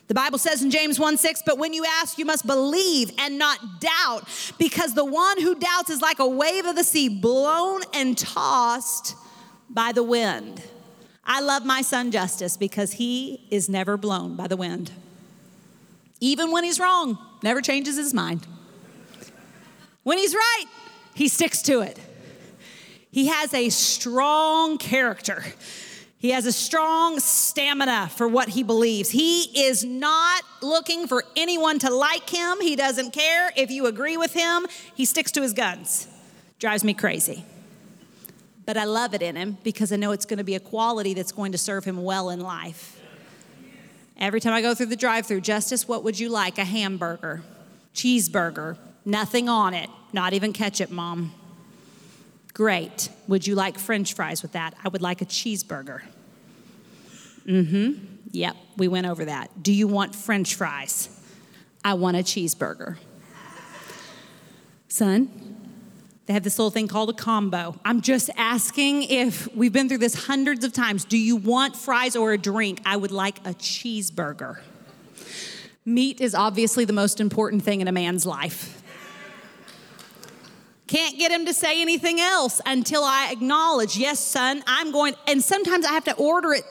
The 0.08 0.16
Bible 0.16 0.40
says 0.40 0.64
in 0.64 0.72
James 0.72 1.00
1 1.00 1.18
6, 1.18 1.44
but 1.46 1.60
when 1.60 1.72
you 1.72 1.86
ask, 1.86 2.18
you 2.18 2.26
must 2.26 2.48
believe 2.48 3.12
and 3.20 3.38
not 3.38 3.80
doubt, 3.80 4.28
because 4.58 4.96
the 4.96 5.06
one 5.06 5.40
who 5.40 5.54
doubts 5.54 5.92
is 5.92 6.02
like 6.02 6.18
a 6.18 6.28
wave 6.28 6.66
of 6.66 6.76
the 6.76 6.84
sea 6.84 7.08
blown 7.08 7.82
and 7.94 8.18
tossed 8.18 9.16
by 9.70 9.92
the 9.92 10.04
wind. 10.04 10.64
I 11.24 11.42
love 11.42 11.64
my 11.64 11.84
son 11.84 12.10
Justice 12.10 12.58
because 12.58 12.94
he 12.94 13.46
is 13.52 13.70
never 13.70 13.98
blown 13.98 14.36
by 14.36 14.48
the 14.48 14.58
wind. 14.58 14.92
Even 16.20 16.52
when 16.52 16.64
he's 16.64 16.80
wrong, 16.80 17.20
never 17.44 17.62
changes 17.62 17.96
his 17.96 18.12
mind. 18.12 18.48
When 20.02 20.18
he's 20.18 20.34
right, 20.34 20.66
he 21.14 21.28
sticks 21.28 21.62
to 21.64 21.82
it. 21.82 22.00
He 23.12 23.28
has 23.28 23.54
a 23.54 23.70
strong 23.70 24.78
character. 24.78 25.44
He 26.18 26.32
has 26.32 26.46
a 26.46 26.52
strong 26.52 27.20
stamina 27.20 28.10
for 28.14 28.28
what 28.28 28.50
he 28.50 28.62
believes. 28.62 29.10
He 29.10 29.44
is 29.68 29.86
not 29.86 30.44
looking 30.62 31.08
for 31.08 31.24
anyone 31.38 31.80
to 31.80 31.90
like 31.90 32.30
him. 32.30 32.60
He 32.60 32.76
doesn't 32.76 33.12
care 33.12 33.52
if 33.56 33.72
you 33.72 33.86
agree 33.86 34.18
with 34.18 34.34
him. 34.34 34.68
He 34.94 35.06
sticks 35.06 35.32
to 35.32 35.42
his 35.42 35.54
guns. 35.54 36.08
Drives 36.60 36.84
me 36.84 36.94
crazy. 36.94 37.46
But 38.66 38.76
I 38.76 38.84
love 38.84 39.14
it 39.14 39.22
in 39.22 39.38
him 39.38 39.58
because 39.64 39.94
I 39.94 39.96
know 39.96 40.12
it's 40.12 40.26
going 40.26 40.38
to 40.38 40.44
be 40.44 40.56
a 40.56 40.60
quality 40.60 41.14
that's 41.14 41.32
going 41.32 41.54
to 41.54 41.58
serve 41.58 41.86
him 41.86 42.04
well 42.04 42.30
in 42.30 42.42
life. 42.42 43.02
Every 44.18 44.42
time 44.42 44.54
I 44.54 44.62
go 44.62 44.76
through 44.76 44.88
the 44.88 44.98
drive 44.98 45.26
through, 45.26 45.42
Justice, 45.42 45.88
what 45.88 46.04
would 46.04 46.20
you 46.20 46.28
like? 46.28 46.58
A 46.58 46.66
hamburger, 46.66 47.42
cheeseburger, 47.96 48.78
nothing 49.06 49.48
on 49.48 49.74
it, 49.74 49.90
not 50.12 50.34
even 50.34 50.52
ketchup, 50.52 50.92
Mom. 50.92 51.34
Great. 52.60 53.08
Would 53.30 53.48
you 53.48 53.56
like 53.56 53.80
french 53.80 54.16
fries 54.16 54.42
with 54.42 54.52
that? 54.52 54.74
I 54.84 54.90
would 54.90 55.02
like 55.02 55.22
a 55.22 55.26
cheeseburger. 55.26 56.02
Mm 57.46 57.70
hmm. 57.70 58.06
Yep, 58.32 58.58
we 58.76 58.90
went 58.90 59.08
over 59.08 59.24
that. 59.24 59.64
Do 59.64 59.72
you 59.72 59.88
want 59.88 60.14
french 60.14 60.56
fries? 60.56 61.08
I 61.86 61.94
want 61.94 62.18
a 62.18 62.20
cheeseburger. 62.20 62.98
Son, 64.90 65.30
they 66.26 66.34
have 66.34 66.44
this 66.44 66.60
little 66.60 66.70
thing 66.70 66.90
called 66.90 67.10
a 67.10 67.14
combo. 67.14 67.80
I'm 67.86 68.02
just 68.02 68.30
asking 68.36 69.04
if 69.04 69.48
we've 69.56 69.72
been 69.72 69.88
through 69.88 70.00
this 70.00 70.26
hundreds 70.26 70.66
of 70.66 70.74
times. 70.74 71.06
Do 71.06 71.18
you 71.18 71.38
want 71.38 71.78
fries 71.78 72.18
or 72.18 72.34
a 72.34 72.38
drink? 72.38 72.82
I 72.86 72.98
would 72.98 73.12
like 73.12 73.40
a 73.48 73.54
cheeseburger. 73.54 74.60
Meat 75.86 76.20
is 76.20 76.36
obviously 76.36 76.84
the 76.84 76.92
most 76.92 77.22
important 77.22 77.64
thing 77.64 77.80
in 77.80 77.88
a 77.88 77.94
man's 77.94 78.26
life. 78.26 78.79
Can't 80.90 81.20
get 81.20 81.32
him 81.32 81.46
to 81.46 81.54
say 81.54 81.84
anything 81.84 82.20
else 82.20 82.62
until 82.66 83.04
I 83.04 83.30
acknowledge, 83.32 83.96
yes, 83.96 84.20
son, 84.20 84.64
I'm 84.66 84.92
going. 84.92 85.14
And 85.28 85.44
sometimes 85.44 85.86
I 85.86 85.92
have 85.92 86.06
to 86.06 86.16
order 86.16 86.52
it 86.52 86.64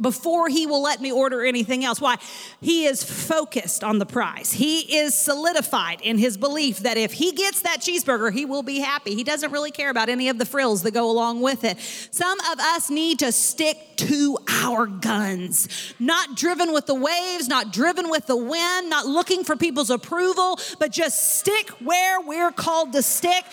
before 0.00 0.48
he 0.48 0.66
will 0.66 0.82
let 0.82 1.00
me 1.00 1.12
order 1.12 1.44
anything 1.44 1.84
else. 1.84 2.00
Why? 2.00 2.16
He 2.60 2.86
is 2.86 3.04
focused 3.04 3.84
on 3.84 3.98
the 3.98 4.06
prize. 4.06 4.52
He 4.52 4.98
is 4.98 5.14
solidified 5.14 6.00
in 6.00 6.18
his 6.18 6.36
belief 6.36 6.80
that 6.80 6.96
if 6.96 7.12
he 7.12 7.32
gets 7.32 7.62
that 7.62 7.80
cheeseburger, 7.80 8.32
he 8.32 8.44
will 8.44 8.62
be 8.62 8.80
happy. 8.80 9.14
He 9.14 9.24
doesn't 9.24 9.52
really 9.52 9.70
care 9.70 9.90
about 9.90 10.08
any 10.08 10.28
of 10.28 10.38
the 10.38 10.44
frills 10.44 10.82
that 10.82 10.92
go 10.92 11.10
along 11.10 11.40
with 11.40 11.64
it. 11.64 11.78
Some 12.10 12.38
of 12.40 12.58
us 12.58 12.90
need 12.90 13.20
to 13.20 13.30
stick 13.30 13.78
to 13.96 14.38
our 14.48 14.86
guns, 14.86 15.94
not 16.00 16.36
driven 16.36 16.72
with 16.72 16.86
the 16.86 16.94
waves, 16.94 17.46
not 17.48 17.72
driven 17.72 18.10
with 18.10 18.26
the 18.26 18.36
wind, 18.36 18.90
not 18.90 19.06
looking 19.06 19.44
for 19.44 19.56
people's 19.56 19.90
approval, 19.90 20.58
but 20.80 20.90
just 20.90 21.38
stick 21.38 21.70
where 21.80 22.20
we're 22.20 22.50
called 22.50 22.92
to 22.94 23.02
stick 23.02 23.44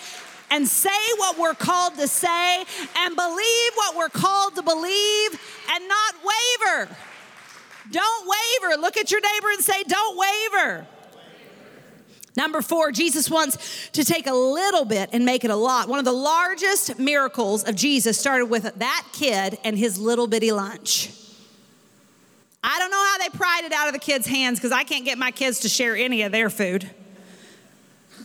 and 0.50 0.66
say 0.66 0.90
what 1.16 1.38
we're 1.38 1.54
called 1.54 1.96
to 1.96 2.08
say 2.08 2.64
and 2.96 3.16
believe 3.16 3.70
what 3.74 3.96
we're 3.96 4.08
called 4.08 4.56
to 4.56 4.62
believe 4.62 5.40
and 5.72 5.88
not 5.88 6.14
waver. 6.22 6.96
Don't 7.90 8.28
waver. 8.28 8.80
Look 8.80 8.96
at 8.96 9.10
your 9.10 9.20
neighbor 9.20 9.50
and 9.50 9.62
say, 9.62 9.82
Don't 9.84 10.16
waver. 10.16 10.86
Number 12.36 12.62
four, 12.62 12.92
Jesus 12.92 13.28
wants 13.28 13.88
to 13.90 14.04
take 14.04 14.26
a 14.26 14.32
little 14.32 14.84
bit 14.84 15.10
and 15.12 15.24
make 15.24 15.44
it 15.44 15.50
a 15.50 15.56
lot. 15.56 15.88
One 15.88 15.98
of 15.98 16.04
the 16.04 16.12
largest 16.12 16.98
miracles 16.98 17.64
of 17.64 17.74
Jesus 17.74 18.18
started 18.18 18.46
with 18.46 18.72
that 18.78 19.06
kid 19.12 19.58
and 19.64 19.76
his 19.76 19.98
little 19.98 20.28
bitty 20.28 20.52
lunch. 20.52 21.10
I 22.62 22.78
don't 22.78 22.90
know 22.90 23.04
how 23.04 23.18
they 23.18 23.36
pried 23.36 23.64
it 23.64 23.72
out 23.72 23.88
of 23.88 23.94
the 23.94 23.98
kids' 23.98 24.26
hands 24.26 24.58
because 24.58 24.72
I 24.72 24.84
can't 24.84 25.04
get 25.04 25.18
my 25.18 25.30
kids 25.30 25.60
to 25.60 25.68
share 25.68 25.96
any 25.96 26.22
of 26.22 26.30
their 26.30 26.50
food. 26.50 26.88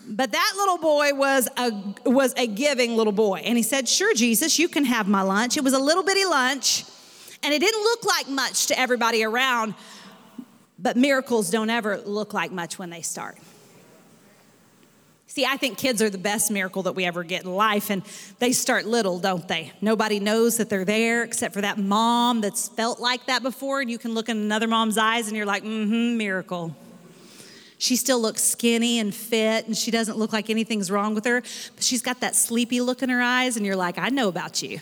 But 0.08 0.32
that 0.32 0.54
little 0.56 0.78
boy 0.78 1.14
was 1.14 1.50
a, 1.58 1.72
was 2.06 2.34
a 2.38 2.48
giving 2.48 2.96
little 2.96 3.14
boy. 3.14 3.42
And 3.44 3.58
he 3.58 3.64
said, 3.64 3.88
Sure, 3.90 4.14
Jesus, 4.14 4.60
you 4.60 4.70
can 4.70 4.86
have 4.86 5.08
my 5.08 5.22
lunch. 5.22 5.58
It 5.58 5.64
was 5.64 5.74
a 5.74 5.80
little 5.80 6.04
bitty 6.04 6.26
lunch, 6.26 6.86
and 7.44 7.54
it 7.54 7.60
didn't 7.60 7.82
look 7.82 8.06
like 8.06 8.28
much 8.28 8.68
to 8.68 8.80
everybody 8.80 9.24
around. 9.24 9.74
But 10.78 10.98
miracles 10.98 11.50
don't 11.50 11.70
ever 11.70 11.98
look 11.98 12.34
like 12.34 12.52
much 12.52 12.78
when 12.78 12.90
they 12.90 13.02
start. 13.02 13.38
See, 15.28 15.46
I 15.46 15.58
think 15.58 15.78
kids 15.78 16.02
are 16.02 16.10
the 16.10 16.18
best 16.18 16.50
miracle 16.50 16.84
that 16.84 16.94
we 16.94 17.04
ever 17.04 17.24
get 17.24 17.44
in 17.44 17.54
life, 17.54 17.90
and 17.90 18.04
they 18.40 18.54
start 18.54 18.86
little, 18.86 19.20
don't 19.20 19.46
they? 19.48 19.74
Nobody 19.82 20.22
knows 20.22 20.56
that 20.58 20.70
they're 20.70 20.86
there 20.86 21.24
except 21.24 21.54
for 21.54 21.60
that 21.60 21.78
mom 21.78 22.40
that's 22.40 22.70
felt 22.70 23.02
like 23.02 23.26
that 23.26 23.44
before, 23.44 23.82
and 23.82 23.92
you 23.92 23.98
can 23.98 24.14
look 24.14 24.30
in 24.30 24.38
another 24.38 24.68
mom's 24.68 24.98
eyes 24.98 25.28
and 25.28 25.36
you're 25.36 25.46
like, 25.46 25.64
mm 25.64 25.88
hmm, 25.88 26.18
miracle. 26.18 26.74
She 27.78 27.96
still 27.96 28.20
looks 28.20 28.44
skinny 28.44 29.00
and 29.00 29.14
fit, 29.14 29.68
and 29.68 29.76
she 29.76 29.92
doesn't 29.92 30.18
look 30.18 30.32
like 30.32 30.50
anything's 30.50 30.90
wrong 30.90 31.14
with 31.14 31.26
her, 31.26 31.42
but 31.42 31.84
she's 31.84 32.02
got 32.02 32.22
that 32.22 32.36
sleepy 32.36 32.82
look 32.82 33.04
in 33.04 33.10
her 33.10 33.22
eyes, 33.22 33.58
and 33.58 33.66
you're 33.66 33.76
like, 33.76 33.98
I 33.98 34.10
know 34.10 34.30
about 34.30 34.62
you. 34.62 34.80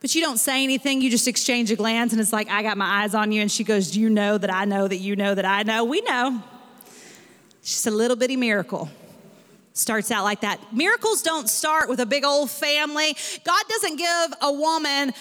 But 0.00 0.14
you 0.14 0.20
don't 0.20 0.38
say 0.38 0.62
anything, 0.62 1.00
you 1.00 1.10
just 1.10 1.26
exchange 1.26 1.70
a 1.70 1.76
glance, 1.76 2.12
and 2.12 2.20
it's 2.20 2.32
like, 2.32 2.50
I 2.50 2.62
got 2.62 2.76
my 2.76 3.02
eyes 3.02 3.14
on 3.14 3.32
you, 3.32 3.40
and 3.40 3.50
she 3.50 3.64
goes, 3.64 3.90
Do 3.90 4.00
you 4.00 4.10
know 4.10 4.36
that 4.36 4.52
I 4.52 4.66
know 4.66 4.86
that 4.86 4.98
you 4.98 5.16
know 5.16 5.34
that 5.34 5.46
I 5.46 5.62
know? 5.62 5.84
We 5.84 6.02
know. 6.02 6.42
It's 7.60 7.72
just 7.72 7.86
a 7.86 7.90
little 7.90 8.16
bitty 8.16 8.36
miracle. 8.36 8.90
Starts 9.72 10.10
out 10.10 10.24
like 10.24 10.42
that. 10.42 10.60
Miracles 10.72 11.22
don't 11.22 11.48
start 11.48 11.88
with 11.88 12.00
a 12.00 12.06
big 12.06 12.24
old 12.24 12.50
family. 12.50 13.16
God 13.44 13.62
doesn't 13.68 13.96
give 13.96 14.34
a 14.42 14.52
woman 14.52 15.12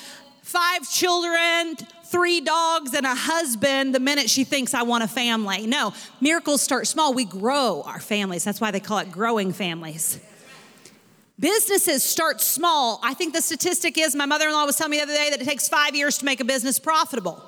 five 0.44 0.90
children, 0.90 1.76
three 2.06 2.42
dogs, 2.42 2.94
and 2.94 3.06
a 3.06 3.16
husband 3.16 3.94
the 3.96 4.00
minute 4.00 4.30
she 4.30 4.44
thinks 4.44 4.74
I 4.74 4.84
want 4.84 5.04
a 5.04 5.08
family. 5.08 5.68
No, 5.68 5.94
miracles 6.22 6.62
start 6.62 6.88
small. 6.88 7.14
We 7.14 7.26
grow 7.26 7.84
our 7.86 8.00
families. 8.00 8.44
That's 8.44 8.62
why 8.62 8.72
they 8.72 8.80
call 8.80 9.00
it 9.00 9.12
growing 9.12 9.54
families. 9.54 10.20
Businesses 11.40 12.04
start 12.04 12.40
small. 12.40 13.00
I 13.04 13.14
think 13.14 13.34
the 13.34 13.42
statistic 13.42 13.98
is 13.98 14.16
my 14.16 14.26
mother 14.26 14.48
in 14.48 14.54
law 14.54 14.66
was 14.66 14.78
telling 14.78 14.92
me 14.92 14.98
the 14.98 15.04
other 15.04 15.14
day 15.14 15.30
that 15.32 15.42
it 15.42 15.46
takes 15.46 15.68
five 15.68 15.94
years 15.94 16.18
to 16.20 16.26
make 16.26 16.40
a 16.40 16.46
business 16.46 16.80
profitable. 16.80 17.44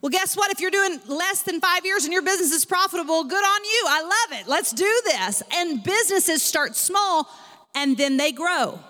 Well, 0.00 0.10
guess 0.10 0.36
what? 0.36 0.50
If 0.50 0.60
you're 0.60 0.70
doing 0.70 0.98
less 1.06 1.42
than 1.42 1.60
five 1.60 1.84
years 1.84 2.04
and 2.04 2.12
your 2.12 2.22
business 2.22 2.50
is 2.50 2.64
profitable, 2.64 3.24
good 3.24 3.44
on 3.44 3.64
you. 3.64 3.84
I 3.88 4.02
love 4.02 4.40
it. 4.40 4.48
Let's 4.48 4.72
do 4.72 5.00
this. 5.04 5.42
And 5.52 5.82
businesses 5.82 6.42
start 6.42 6.74
small 6.74 7.28
and 7.74 7.96
then 7.96 8.16
they 8.16 8.32
grow. 8.32 8.80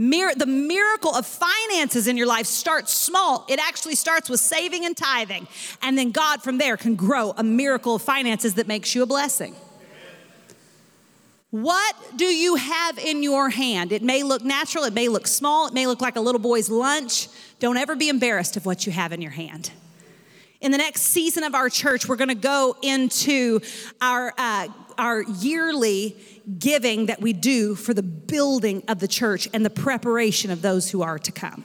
Mir- 0.00 0.34
the 0.34 0.46
miracle 0.46 1.14
of 1.14 1.26
finances 1.26 2.06
in 2.06 2.16
your 2.16 2.26
life 2.26 2.46
starts 2.46 2.90
small. 2.90 3.44
It 3.50 3.60
actually 3.60 3.96
starts 3.96 4.30
with 4.30 4.40
saving 4.40 4.86
and 4.86 4.96
tithing. 4.96 5.46
And 5.82 5.98
then 5.98 6.10
God 6.10 6.42
from 6.42 6.56
there 6.56 6.78
can 6.78 6.94
grow 6.94 7.34
a 7.36 7.42
miracle 7.44 7.96
of 7.96 8.02
finances 8.02 8.54
that 8.54 8.66
makes 8.66 8.94
you 8.94 9.02
a 9.02 9.06
blessing. 9.06 9.54
What 11.50 11.94
do 12.16 12.24
you 12.24 12.54
have 12.54 12.96
in 12.98 13.22
your 13.22 13.50
hand? 13.50 13.92
It 13.92 14.02
may 14.02 14.22
look 14.22 14.42
natural, 14.42 14.84
it 14.84 14.94
may 14.94 15.08
look 15.08 15.26
small, 15.26 15.66
it 15.66 15.74
may 15.74 15.86
look 15.86 16.00
like 16.00 16.16
a 16.16 16.20
little 16.20 16.40
boy's 16.40 16.70
lunch. 16.70 17.28
Don't 17.58 17.76
ever 17.76 17.94
be 17.94 18.08
embarrassed 18.08 18.56
of 18.56 18.64
what 18.64 18.86
you 18.86 18.92
have 18.92 19.12
in 19.12 19.20
your 19.20 19.32
hand. 19.32 19.70
In 20.62 20.72
the 20.72 20.78
next 20.78 21.02
season 21.02 21.44
of 21.44 21.54
our 21.54 21.68
church, 21.68 22.08
we're 22.08 22.16
gonna 22.16 22.34
go 22.34 22.74
into 22.80 23.60
our, 24.00 24.32
uh, 24.38 24.68
our 25.00 25.22
yearly 25.22 26.16
giving 26.58 27.06
that 27.06 27.20
we 27.20 27.32
do 27.32 27.74
for 27.74 27.94
the 27.94 28.02
building 28.02 28.82
of 28.86 29.00
the 29.00 29.08
church 29.08 29.48
and 29.52 29.64
the 29.64 29.70
preparation 29.70 30.50
of 30.50 30.62
those 30.62 30.90
who 30.90 31.02
are 31.02 31.18
to 31.18 31.32
come. 31.32 31.64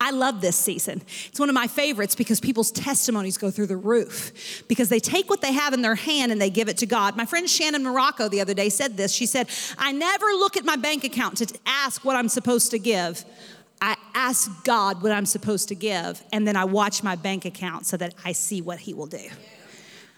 I 0.00 0.10
love 0.10 0.40
this 0.40 0.56
season. 0.56 1.02
It's 1.26 1.40
one 1.40 1.48
of 1.48 1.54
my 1.54 1.66
favorites 1.66 2.14
because 2.14 2.40
people's 2.40 2.70
testimonies 2.70 3.36
go 3.36 3.50
through 3.50 3.66
the 3.66 3.76
roof 3.76 4.64
because 4.68 4.88
they 4.88 5.00
take 5.00 5.28
what 5.28 5.40
they 5.40 5.52
have 5.52 5.72
in 5.72 5.82
their 5.82 5.96
hand 5.96 6.30
and 6.30 6.40
they 6.40 6.50
give 6.50 6.68
it 6.68 6.78
to 6.78 6.86
God. 6.86 7.16
My 7.16 7.24
friend 7.24 7.48
Shannon 7.50 7.82
Morocco 7.82 8.28
the 8.28 8.40
other 8.40 8.54
day 8.54 8.68
said 8.68 8.96
this. 8.96 9.12
She 9.12 9.26
said, 9.26 9.48
I 9.76 9.90
never 9.92 10.26
look 10.26 10.56
at 10.56 10.64
my 10.64 10.76
bank 10.76 11.02
account 11.02 11.38
to 11.38 11.58
ask 11.66 12.04
what 12.04 12.14
I'm 12.14 12.28
supposed 12.28 12.70
to 12.72 12.78
give. 12.78 13.24
I 13.80 13.96
ask 14.14 14.64
God 14.64 15.02
what 15.02 15.12
I'm 15.12 15.26
supposed 15.26 15.68
to 15.68 15.74
give, 15.76 16.22
and 16.32 16.46
then 16.46 16.56
I 16.56 16.64
watch 16.64 17.04
my 17.04 17.14
bank 17.14 17.44
account 17.44 17.86
so 17.86 17.96
that 17.96 18.14
I 18.24 18.32
see 18.32 18.60
what 18.60 18.80
He 18.80 18.92
will 18.92 19.06
do. 19.06 19.28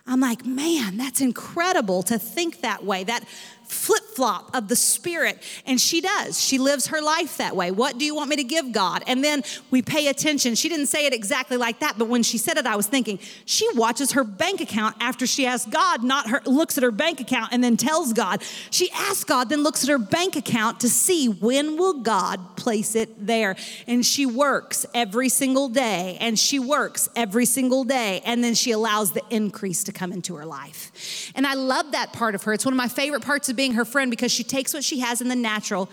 I'm 0.07 0.21
like, 0.21 0.45
man, 0.45 0.97
that's 0.97 1.21
incredible 1.21 2.03
to 2.05 2.19
think 2.19 2.63
that 2.63 2.85
way. 2.85 3.05
That 3.05 3.25
flip 3.71 4.03
flop 4.15 4.55
of 4.55 4.69
the 4.69 4.77
Spirit. 4.77 5.39
And 5.65 5.81
she 5.81 6.01
does. 6.01 6.41
She 6.41 6.59
lives 6.59 6.89
her 6.89 7.01
life 7.01 7.37
that 7.37 7.55
way. 7.55 7.71
What 7.71 7.99
do 7.99 8.05
you 8.05 8.15
want 8.15 8.29
me 8.29 8.37
to 8.37 8.45
give 8.45 8.73
God? 8.73 9.05
And 9.07 9.23
then 9.23 9.45
we 9.71 9.81
pay 9.81 10.09
attention. 10.09 10.57
She 10.57 10.69
didn't 10.69 10.87
say 10.87 11.07
it 11.07 11.15
exactly 11.15 11.57
like 11.57 11.81
that, 11.81 11.97
but 11.97 12.09
when 12.09 12.23
she 12.23 12.37
said 12.37 12.57
it, 12.57 12.67
I 12.67 12.77
was 12.77 12.89
thinking, 12.89 13.21
she 13.45 13.69
watches 13.75 14.13
her 14.13 14.25
bank 14.25 14.61
account 14.61 14.97
after 15.01 15.27
she 15.27 15.47
asks 15.47 15.71
God, 15.71 16.03
not 16.03 16.29
her, 16.29 16.43
looks 16.45 16.77
at 16.77 16.83
her 16.83 16.91
bank 16.91 17.21
account 17.21 17.53
and 17.53 17.63
then 17.63 17.77
tells 17.77 18.13
God. 18.13 18.43
She 18.71 18.91
asks 18.91 19.25
God, 19.25 19.49
then 19.49 19.63
looks 19.63 19.85
at 19.85 19.89
her 19.89 19.99
bank 19.99 20.35
account 20.35 20.81
to 20.81 20.89
see 20.89 21.29
when 21.29 21.77
will 21.77 22.01
God 22.01 22.57
place 22.57 22.97
it 22.97 23.27
there. 23.27 23.55
And 23.87 24.05
she 24.05 24.27
works 24.27 24.85
every 24.95 25.29
single 25.29 25.69
day, 25.69 26.19
and 26.21 26.39
she 26.39 26.59
works 26.59 27.09
every 27.15 27.47
single 27.47 27.85
day, 27.85 28.21
and 28.25 28.43
then 28.43 28.55
she 28.55 28.73
allows 28.73 29.13
the 29.13 29.23
increase 29.31 29.85
to 29.85 29.93
come 29.93 30.13
into 30.13 30.35
her 30.35 30.45
life. 30.45 31.31
And 31.35 31.47
I 31.47 31.55
love 31.55 31.93
that 31.93 32.13
part 32.13 32.35
of 32.35 32.43
her. 32.43 32.53
It's 32.53 32.65
one 32.65 32.75
of 32.75 32.79
my 32.79 32.89
favorite 32.89 33.23
parts 33.23 33.49
of 33.49 33.60
being 33.61 33.75
her 33.75 33.85
friend 33.85 34.11
because 34.11 34.33
she 34.33 34.43
takes 34.43 34.73
what 34.73 34.83
she 34.83 35.01
has 35.01 35.21
in 35.21 35.29
the 35.29 35.37
natural 35.37 35.91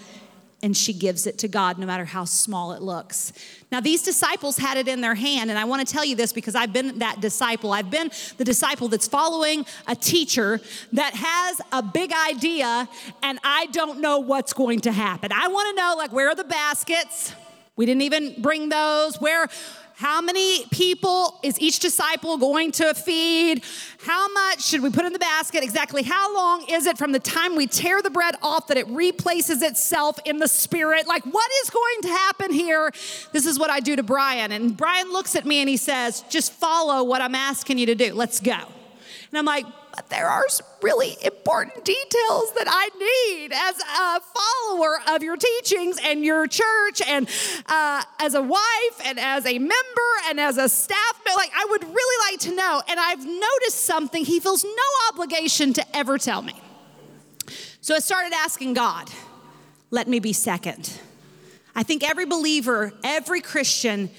and 0.63 0.75
she 0.75 0.93
gives 0.93 1.27
it 1.27 1.38
to 1.39 1.49
God 1.49 1.77
no 1.77 1.86
matter 1.86 2.06
how 2.06 2.23
small 2.23 2.71
it 2.71 2.82
looks. 2.82 3.34
Now, 3.73 3.82
these 3.82 4.03
disciples 4.03 4.58
had 4.58 4.77
it 4.77 4.88
in 4.88 5.01
their 5.01 5.15
hand, 5.15 5.49
and 5.49 5.60
I 5.60 5.65
want 5.65 5.86
to 5.86 5.93
tell 5.93 6.06
you 6.06 6.15
this 6.15 6.32
because 6.32 6.56
I've 6.56 6.71
been 6.71 6.99
that 6.99 7.19
disciple. 7.19 7.73
I've 7.73 7.91
been 7.91 8.10
the 8.38 8.45
disciple 8.45 8.88
that's 8.88 9.06
following 9.06 9.65
a 9.86 9.95
teacher 9.95 10.62
that 10.93 11.13
has 11.13 11.60
a 11.73 11.84
big 11.84 12.13
idea, 12.13 12.88
and 13.21 13.38
I 13.43 13.65
don't 13.73 13.99
know 13.99 14.19
what's 14.19 14.53
going 14.53 14.80
to 14.82 14.93
happen. 14.93 15.34
I 15.34 15.49
want 15.49 15.75
to 15.75 15.84
know, 15.84 15.95
like, 15.97 16.13
where 16.13 16.30
are 16.30 16.36
the 16.36 16.45
baskets? 16.45 17.34
We 17.75 17.86
didn't 17.86 18.03
even 18.03 18.41
bring 18.41 18.69
those. 18.69 19.17
Where 19.17 19.49
how 19.97 20.21
many 20.21 20.63
people 20.67 21.39
is 21.41 21.60
each 21.60 21.79
disciple 21.79 22.38
going 22.38 22.71
to 22.73 22.93
feed? 22.93 23.63
How 24.05 24.31
much 24.31 24.63
should 24.63 24.83
we 24.83 24.91
put 24.91 25.05
in 25.05 25.12
the 25.12 25.17
basket? 25.17 25.63
Exactly 25.63 26.03
how 26.03 26.36
long 26.36 26.63
is 26.69 26.86
it 26.86 26.99
from 26.99 27.13
the 27.13 27.19
time 27.19 27.55
we 27.55 27.65
tear 27.65 28.03
the 28.03 28.12
bread 28.12 28.36
off 28.43 28.67
that 28.67 28.77
it 28.77 28.88
replaces 28.89 29.63
itself 29.63 30.19
in 30.23 30.38
the 30.38 30.47
spirit? 30.47 31.07
Like, 31.07 31.25
what 31.25 31.49
is 31.63 31.71
going 31.71 32.01
to 32.03 32.07
happen 32.10 32.53
here? 32.53 32.91
This 33.31 33.47
is 33.47 33.57
what 33.57 33.71
I 33.71 33.79
do 33.79 33.95
to 33.95 34.03
Brian. 34.03 34.51
And 34.51 34.77
Brian 34.77 35.12
looks 35.12 35.36
at 35.36 35.47
me 35.47 35.62
and 35.62 35.67
he 35.67 35.77
says, 35.77 36.23
Just 36.29 36.51
follow 36.51 37.03
what 37.03 37.23
I'm 37.23 37.33
asking 37.33 37.79
you 37.79 37.88
to 37.88 37.95
do. 37.95 38.13
Let's 38.13 38.39
go. 38.39 38.51
And 38.51 39.33
I'm 39.33 39.45
like, 39.45 39.65
but 39.97 40.10
there 40.10 40.27
are 40.27 40.47
some 40.47 40.67
really 40.83 41.17
important 41.25 41.83
details 41.83 42.53
that 42.53 42.67
I 42.67 42.89
need 42.99 43.51
as 43.51 43.79
a 43.79 44.21
follower 44.21 44.99
of 45.15 45.23
your 45.23 45.36
teachings 45.36 45.97
and 46.03 46.23
your 46.23 46.45
church, 46.45 47.01
and 47.01 47.27
uh, 47.65 48.03
as 48.19 48.36
a 48.36 48.41
wife, 48.41 49.01
and 49.03 49.19
as 49.19 49.47
a 49.47 49.57
member, 49.57 50.12
and 50.29 50.39
as 50.39 50.60
a 50.60 50.69
staff 50.69 51.19
member. 51.25 51.36
Like, 51.36 51.51
I 51.51 51.65
would 51.71 51.83
really 51.83 52.31
like 52.31 52.39
to 52.41 52.55
know. 52.55 52.81
And 52.88 52.99
I've 52.99 53.25
noticed 53.25 53.86
something 53.86 54.23
he 54.23 54.39
feels 54.39 54.63
no 54.63 54.69
obligation 55.10 55.73
to 55.73 55.97
ever 55.97 56.19
tell 56.19 56.43
me. 56.43 56.53
So 57.81 57.95
I 57.95 57.99
started 57.99 58.33
asking 58.36 58.75
God, 58.75 59.10
let 59.89 60.07
me 60.07 60.19
be 60.19 60.31
second. 60.31 60.93
I 61.75 61.81
think 61.81 62.07
every 62.07 62.25
believer, 62.25 62.93
every 63.03 63.41
Christian, 63.41 64.12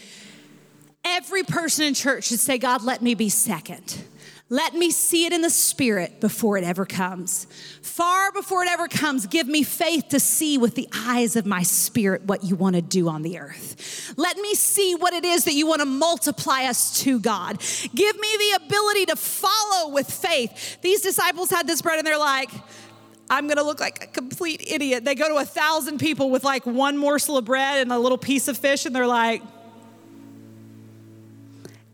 every 1.05 1.45
person 1.45 1.85
in 1.85 1.95
church 1.95 2.25
should 2.25 2.41
say, 2.41 2.59
God, 2.59 2.83
let 2.83 3.01
me 3.01 3.15
be 3.15 3.29
second. 3.29 4.03
Let 4.51 4.75
me 4.75 4.91
see 4.91 5.27
it 5.27 5.35
in 5.35 5.43
the 5.43 5.51
spirit 5.51 6.21
before 6.21 6.57
it 6.57 6.65
ever 6.65 6.87
comes. 6.87 7.47
Far 7.83 8.33
before 8.33 8.63
it 8.63 8.71
ever 8.71 8.89
comes, 8.89 9.27
give 9.27 9.47
me 9.47 9.63
faith 9.63 10.09
to 10.09 10.21
see 10.21 10.57
with 10.57 10.75
the 10.75 10.89
eyes 10.95 11.37
of 11.37 11.45
my 11.45 11.63
spirit 11.63 12.25
what 12.25 12.45
you 12.45 12.57
want 12.57 12.75
to 12.75 12.81
do 12.81 13.09
on 13.09 13.21
the 13.21 13.39
earth. 13.39 14.15
Let 14.17 14.39
me 14.39 14.55
see 14.55 14.95
what 14.95 15.13
it 15.13 15.27
is 15.27 15.45
that 15.45 15.53
you 15.53 15.67
want 15.67 15.81
to 15.81 15.87
multiply 15.87 16.65
us 16.65 17.03
to, 17.03 17.21
God. 17.21 17.59
Give 17.95 18.19
me 18.19 18.37
the 18.39 18.65
ability 18.65 19.07
to 19.07 19.17
follow 19.17 19.91
with 19.91 20.11
faith. 20.11 20.81
These 20.81 21.03
disciples 21.03 21.51
had 21.51 21.67
this 21.67 21.83
bread 21.83 21.99
and 21.99 22.07
they're 22.07 22.17
like, 22.19 22.51
I'm 23.31 23.47
gonna 23.49 23.63
look 23.63 23.81
like 23.81 24.03
a 24.03 24.07
complete 24.07 24.65
idiot. 24.67 25.05
They 25.05 25.15
go 25.15 25.29
to 25.29 25.37
a 25.37 25.45
thousand 25.45 25.99
people 25.99 26.31
with 26.31 26.45
like 26.45 26.65
one 26.65 26.97
morsel 26.97 27.37
of 27.37 27.45
bread 27.45 27.83
and 27.83 27.93
a 27.93 27.99
little 27.99 28.17
piece 28.17 28.49
of 28.49 28.57
fish, 28.57 28.87
and 28.87 28.97
they're 28.97 29.07
like, 29.07 29.43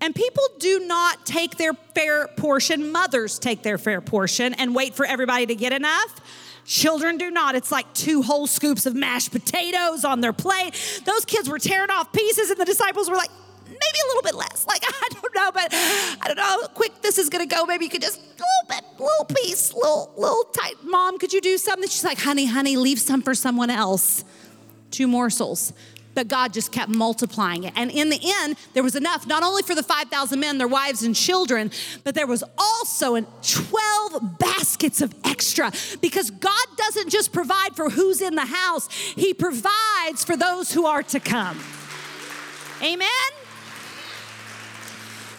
and 0.04 0.14
people 0.14 0.42
do 0.58 0.80
not 0.80 1.24
take 1.24 1.56
their 1.56 1.72
fair 1.72 2.28
portion. 2.28 2.92
Mothers 2.92 3.38
take 3.38 3.62
their 3.62 3.78
fair 3.78 4.02
portion 4.02 4.52
and 4.52 4.74
wait 4.74 4.94
for 4.94 5.06
everybody 5.06 5.46
to 5.46 5.54
get 5.54 5.72
enough. 5.72 6.20
Children 6.66 7.16
do 7.16 7.30
not. 7.30 7.54
It's 7.54 7.72
like 7.72 7.90
two 7.94 8.20
whole 8.20 8.46
scoops 8.46 8.84
of 8.84 8.94
mashed 8.94 9.32
potatoes 9.32 10.04
on 10.04 10.20
their 10.20 10.34
plate. 10.34 10.72
Those 11.06 11.24
kids 11.24 11.48
were 11.48 11.58
tearing 11.58 11.88
off 11.88 12.12
pieces, 12.12 12.50
and 12.50 12.60
the 12.60 12.66
disciples 12.66 13.08
were 13.08 13.16
like, 13.16 13.30
maybe 13.66 13.78
a 13.78 14.08
little 14.08 14.22
bit 14.22 14.34
less. 14.34 14.66
Like, 14.74 14.82
I 14.86 15.08
don't 15.10 15.34
know, 15.34 15.52
but 15.52 15.68
I 15.72 16.24
don't 16.26 16.36
know 16.36 16.42
how 16.42 16.66
quick 16.68 17.00
this 17.00 17.16
is 17.16 17.30
gonna 17.30 17.46
go. 17.46 17.64
Maybe 17.64 17.84
you 17.84 17.90
could 17.90 18.02
just 18.02 18.18
a 18.18 18.22
little 18.22 18.68
bit, 18.68 18.84
little 18.98 19.24
piece, 19.24 19.72
little, 19.72 20.12
little 20.16 20.44
tight. 20.52 20.74
Mom, 20.82 21.18
could 21.18 21.32
you 21.32 21.40
do 21.40 21.56
something? 21.56 21.88
She's 21.88 22.04
like, 22.04 22.18
honey, 22.18 22.46
honey, 22.46 22.76
leave 22.76 22.98
some 22.98 23.22
for 23.22 23.34
someone 23.34 23.70
else. 23.70 24.24
Two 24.90 25.06
morsels 25.06 25.72
but 26.14 26.28
God 26.28 26.52
just 26.52 26.72
kept 26.72 26.90
multiplying 26.90 27.64
it. 27.64 27.72
And 27.76 27.90
in 27.90 28.08
the 28.08 28.20
end, 28.42 28.56
there 28.72 28.82
was 28.82 28.94
enough, 28.94 29.26
not 29.26 29.42
only 29.42 29.62
for 29.62 29.74
the 29.74 29.82
5,000 29.82 30.38
men, 30.38 30.58
their 30.58 30.68
wives, 30.68 31.02
and 31.02 31.14
children, 31.14 31.70
but 32.04 32.14
there 32.14 32.26
was 32.26 32.44
also 32.56 33.20
12 33.20 34.38
baskets 34.38 35.00
of 35.00 35.14
extra 35.24 35.72
because 36.00 36.30
God 36.30 36.66
doesn't 36.76 37.10
just 37.10 37.32
provide 37.32 37.74
for 37.76 37.90
who's 37.90 38.20
in 38.20 38.34
the 38.34 38.46
house, 38.46 38.88
He 38.90 39.34
provides 39.34 40.24
for 40.24 40.36
those 40.36 40.72
who 40.72 40.86
are 40.86 41.02
to 41.02 41.20
come. 41.20 41.58
Amen? 42.82 43.08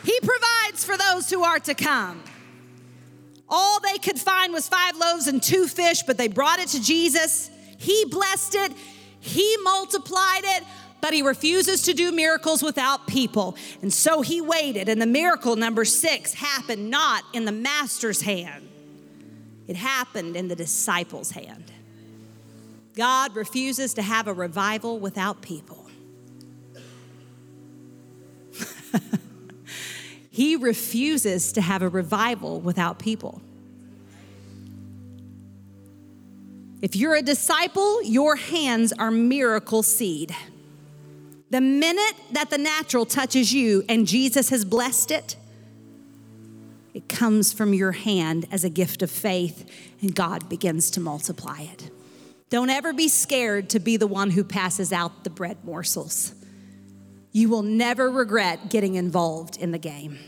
He 0.04 0.20
provides 0.20 0.86
for 0.86 0.98
those 0.98 1.30
who 1.30 1.44
are 1.44 1.60
to 1.60 1.74
come. 1.74 2.22
All 3.48 3.80
they 3.80 3.98
could 3.98 4.20
find 4.20 4.54
was 4.54 4.68
five 4.68 4.98
loaves 4.98 5.28
and 5.28 5.42
two 5.42 5.68
fish, 5.68 6.04
but 6.04 6.18
they 6.18 6.28
brought 6.28 6.60
it 6.60 6.70
to 6.70 6.82
Jesus. 6.82 7.50
He 7.78 8.06
blessed 8.06 8.56
it. 8.56 8.72
He 9.26 9.58
multiplied 9.64 10.44
it, 10.44 10.64
but 11.02 11.12
he 11.12 11.24
refuses 11.24 11.82
to 11.84 11.94
do 11.94 12.12
miracles 12.12 12.62
without 12.62 13.08
people. 13.08 13.58
And 13.82 13.92
so 13.92 14.22
he 14.22 14.40
waited, 14.40 14.88
and 14.88 15.02
the 15.02 15.08
miracle 15.08 15.56
number 15.56 15.84
six 15.84 16.36
happened 16.36 16.92
not 16.92 17.24
in 17.34 17.46
the 17.46 17.52
master's 17.52 18.22
hand, 18.22 18.70
it 19.68 19.76
happened 19.76 20.36
in 20.36 20.48
the 20.48 20.56
disciples' 20.56 21.32
hand. 21.32 21.72
God 22.96 23.36
refuses 23.36 23.96
to 23.96 24.04
have 24.04 24.28
a 24.28 24.34
revival 24.34 25.00
without 25.00 25.42
people. 25.42 25.90
he 30.30 30.56
refuses 30.56 31.52
to 31.54 31.62
have 31.62 31.82
a 31.82 31.90
revival 31.90 32.62
without 32.62 33.00
people. 33.00 33.42
If 36.86 36.96
you're 36.96 37.16
a 37.16 37.24
disciple, 37.24 38.04
your 38.04 38.36
hands 38.36 38.94
are 38.94 39.10
miracle 39.10 39.82
seed. 39.82 40.36
The 41.50 41.60
minute 41.60 42.14
that 42.34 42.52
the 42.52 42.60
natural 42.60 43.08
touches 43.08 43.52
you 43.52 43.84
and 43.90 44.06
Jesus 44.06 44.50
has 44.50 44.64
blessed 44.64 45.10
it, 45.10 45.36
it 46.94 47.10
comes 47.10 47.52
from 47.52 47.74
your 47.74 47.92
hand 47.92 48.46
as 48.52 48.64
a 48.64 48.70
gift 48.70 49.02
of 49.02 49.10
faith, 49.10 49.68
and 50.00 50.14
God 50.14 50.48
begins 50.48 50.92
to 50.92 51.00
multiply 51.00 51.62
it. 51.62 51.90
Don't 52.52 52.70
ever 52.70 52.94
be 52.94 53.08
scared 53.08 53.68
to 53.72 53.80
be 53.80 53.98
the 53.98 54.06
one 54.06 54.30
who 54.30 54.44
passes 54.44 54.94
out 54.94 55.24
the 55.24 55.32
bread 55.32 55.58
morsels. 55.64 56.36
You 57.32 57.50
will 57.50 57.64
never 57.64 58.12
regret 58.12 58.70
getting 58.70 58.94
involved 58.94 59.58
in 59.58 59.72
the 59.72 59.80
game. 59.80 60.20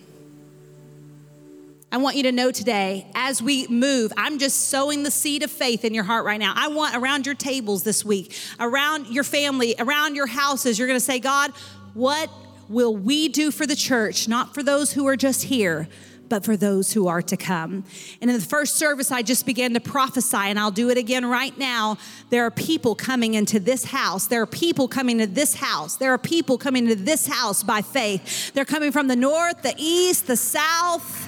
I 1.89 1.97
want 1.97 2.17
you 2.17 2.23
to 2.23 2.34
know 2.34 2.52
today, 2.52 3.10
as 3.15 3.41
we 3.41 3.65
move, 3.67 4.12
I'm 4.17 4.39
just 4.39 4.67
sowing 4.67 5.04
the 5.04 5.12
seed 5.12 5.41
of 5.41 5.50
faith 5.50 5.86
in 5.86 5.93
your 5.93 6.04
heart 6.04 6.26
right 6.26 6.39
now. 6.39 6.52
I 6.54 6.67
want 6.67 6.95
around 6.95 7.26
your 7.26 7.36
tables 7.36 7.84
this 7.84 8.04
week, 8.04 8.36
around 8.60 9.08
your 9.08 9.23
family, 9.23 9.73
around 9.80 10.15
your 10.15 10.28
houses, 10.28 10.78
you're 10.78 10.88
gonna 10.88 11.00
say, 11.00 11.19
God, 11.19 11.52
what 11.93 12.30
will 12.67 12.93
we 12.93 13.30
do 13.30 13.52
for 13.52 13.65
the 13.65 13.76
church? 13.76 14.28
Not 14.28 14.54
for 14.54 14.63
those 14.63 14.91
who 14.91 15.08
are 15.08 15.15
just 15.15 15.43
here, 15.43 15.88
but 16.28 16.43
for 16.43 16.58
those 16.58 16.91
who 16.91 17.08
are 17.08 17.21
to 17.21 17.38
come. 17.38 17.86
And 18.21 18.30
in 18.30 18.38
the 18.38 18.45
first 18.45 18.76
service, 18.76 19.10
I 19.10 19.21
just 19.21 19.45
began 19.45 19.73
to 19.73 19.80
prophesy, 19.80 20.36
and 20.36 20.60
I'll 20.60 20.71
do 20.71 20.89
it 20.89 20.97
again 20.97 21.26
right 21.26 21.58
now. 21.58 21.97
There 22.32 22.45
are 22.45 22.52
people 22.52 22.95
coming 22.95 23.34
into 23.36 23.62
this 23.62 23.86
house. 23.86 24.28
There 24.28 24.41
are 24.41 24.45
people 24.45 24.89
coming 24.89 25.19
to 25.19 25.28
this 25.28 25.56
house. 25.56 25.95
There 25.95 26.12
are 26.12 26.17
people 26.17 26.58
coming 26.58 26.88
to 26.88 26.95
this 26.95 27.28
house 27.28 27.63
by 27.63 27.82
faith. 27.82 28.52
They're 28.54 28.65
coming 28.65 28.91
from 28.91 29.08
the 29.08 29.15
north, 29.15 29.62
the 29.62 29.73
east, 29.78 30.28
the 30.28 30.36
south 30.36 31.26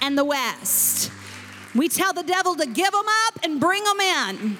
and 0.00 0.16
the 0.16 0.24
west. 0.24 1.10
We 1.74 1.88
tell 1.88 2.12
the 2.12 2.22
devil 2.22 2.54
to 2.56 2.66
give 2.66 2.92
them 2.92 3.06
up 3.26 3.40
and 3.42 3.60
bring 3.60 3.82
them 3.84 4.00
in. 4.00 4.56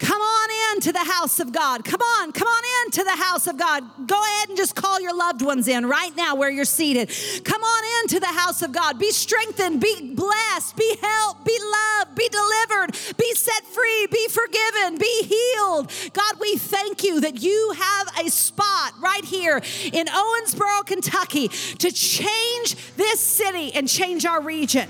Come 0.00 0.20
on 0.20 0.74
in 0.74 0.80
to 0.80 0.92
the 0.92 1.04
house 1.04 1.40
of 1.40 1.52
God. 1.52 1.84
Come 1.84 2.00
on, 2.00 2.32
come 2.32 2.48
on 2.48 2.86
in 2.86 2.90
to 2.92 3.04
the 3.04 3.16
house 3.22 3.46
of 3.46 3.58
God. 3.58 3.84
Go 4.06 4.18
ahead 4.18 4.48
and 4.48 4.56
just 4.56 4.74
call 4.74 4.98
your 4.98 5.14
loved 5.14 5.42
ones 5.42 5.68
in 5.68 5.84
right 5.84 6.16
now 6.16 6.34
where 6.34 6.48
you're 6.48 6.64
seated. 6.64 7.10
Come 7.44 7.62
on 7.62 8.02
into 8.02 8.18
the 8.18 8.26
house 8.26 8.62
of 8.62 8.72
God. 8.72 8.98
Be 8.98 9.10
strengthened, 9.10 9.78
be 9.78 10.14
blessed, 10.14 10.74
be 10.76 10.96
helped, 11.02 11.44
be 11.44 11.58
loved, 11.60 12.14
be 12.16 12.28
delivered, 12.28 12.92
be 13.18 13.34
set 13.34 13.62
free, 13.66 14.06
be 14.10 14.26
forgiven, 14.28 14.96
be 14.96 15.22
healed. 15.24 15.92
God, 16.14 16.40
we 16.40 16.56
thank 16.56 17.04
you 17.04 17.20
that 17.20 17.42
you 17.42 17.74
have 17.76 18.26
a 18.26 18.30
spot 18.30 18.94
here 19.30 19.62
in 19.92 20.06
Owensboro, 20.06 20.84
Kentucky 20.84 21.48
to 21.48 21.90
change 21.90 22.76
this 22.96 23.20
city 23.20 23.72
and 23.74 23.88
change 23.88 24.26
our 24.26 24.40
region. 24.40 24.88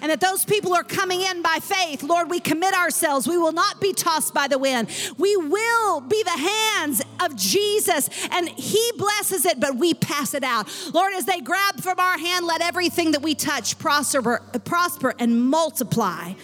And 0.00 0.10
that 0.10 0.20
those 0.20 0.44
people 0.44 0.74
are 0.74 0.84
coming 0.84 1.22
in 1.22 1.42
by 1.42 1.58
faith. 1.60 2.02
Lord, 2.02 2.30
we 2.30 2.38
commit 2.38 2.74
ourselves. 2.74 3.26
We 3.26 3.38
will 3.38 3.52
not 3.52 3.80
be 3.80 3.92
tossed 3.92 4.32
by 4.32 4.46
the 4.46 4.58
wind. 4.58 4.88
We 5.16 5.36
will 5.36 6.00
be 6.00 6.22
the 6.22 6.30
hands 6.30 7.02
of 7.20 7.34
Jesus, 7.34 8.08
and 8.30 8.48
He 8.48 8.92
blesses 8.96 9.44
it, 9.44 9.58
but 9.58 9.76
we 9.76 9.94
pass 9.94 10.34
it 10.34 10.44
out. 10.44 10.68
Lord, 10.92 11.14
as 11.14 11.24
they 11.24 11.40
grab 11.40 11.80
from 11.80 11.98
our 11.98 12.18
hand, 12.18 12.46
let 12.46 12.60
everything 12.60 13.12
that 13.12 13.22
we 13.22 13.34
touch 13.34 13.78
prosper, 13.78 14.40
prosper 14.64 15.14
and 15.18 15.48
multiply. 15.48 16.34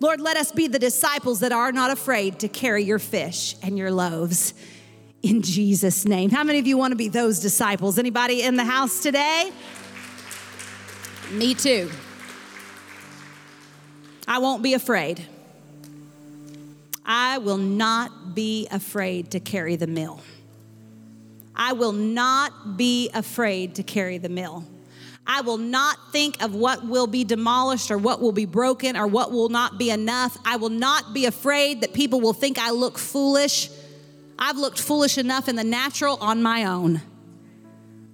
Lord, 0.00 0.20
let 0.20 0.36
us 0.36 0.50
be 0.50 0.66
the 0.66 0.78
disciples 0.78 1.40
that 1.40 1.52
are 1.52 1.70
not 1.70 1.90
afraid 1.90 2.40
to 2.40 2.48
carry 2.48 2.82
your 2.82 2.98
fish 2.98 3.54
and 3.62 3.78
your 3.78 3.90
loaves 3.90 4.54
in 5.24 5.40
Jesus 5.40 6.04
name. 6.04 6.30
How 6.30 6.44
many 6.44 6.58
of 6.58 6.66
you 6.66 6.76
want 6.76 6.92
to 6.92 6.96
be 6.96 7.08
those 7.08 7.40
disciples? 7.40 7.98
Anybody 7.98 8.42
in 8.42 8.56
the 8.56 8.64
house 8.64 9.02
today? 9.02 9.50
Me 11.32 11.54
too. 11.54 11.90
I 14.28 14.38
won't 14.38 14.62
be 14.62 14.74
afraid. 14.74 15.26
I 17.06 17.38
will 17.38 17.56
not 17.56 18.34
be 18.34 18.68
afraid 18.70 19.30
to 19.30 19.40
carry 19.40 19.76
the 19.76 19.86
mill. 19.86 20.20
I 21.56 21.72
will 21.72 21.92
not 21.92 22.76
be 22.76 23.10
afraid 23.14 23.76
to 23.76 23.82
carry 23.82 24.18
the 24.18 24.28
mill. 24.28 24.64
I 25.26 25.40
will 25.40 25.58
not 25.58 26.12
think 26.12 26.42
of 26.42 26.54
what 26.54 26.86
will 26.86 27.06
be 27.06 27.24
demolished 27.24 27.90
or 27.90 27.96
what 27.96 28.20
will 28.20 28.32
be 28.32 28.44
broken 28.44 28.94
or 28.94 29.06
what 29.06 29.32
will 29.32 29.48
not 29.48 29.78
be 29.78 29.88
enough. 29.88 30.36
I 30.44 30.56
will 30.56 30.68
not 30.68 31.14
be 31.14 31.24
afraid 31.24 31.80
that 31.80 31.94
people 31.94 32.20
will 32.20 32.34
think 32.34 32.58
I 32.58 32.70
look 32.70 32.98
foolish. 32.98 33.70
I've 34.38 34.58
looked 34.58 34.80
foolish 34.80 35.18
enough 35.18 35.48
in 35.48 35.56
the 35.56 35.64
natural 35.64 36.16
on 36.20 36.42
my 36.42 36.64
own. 36.64 37.02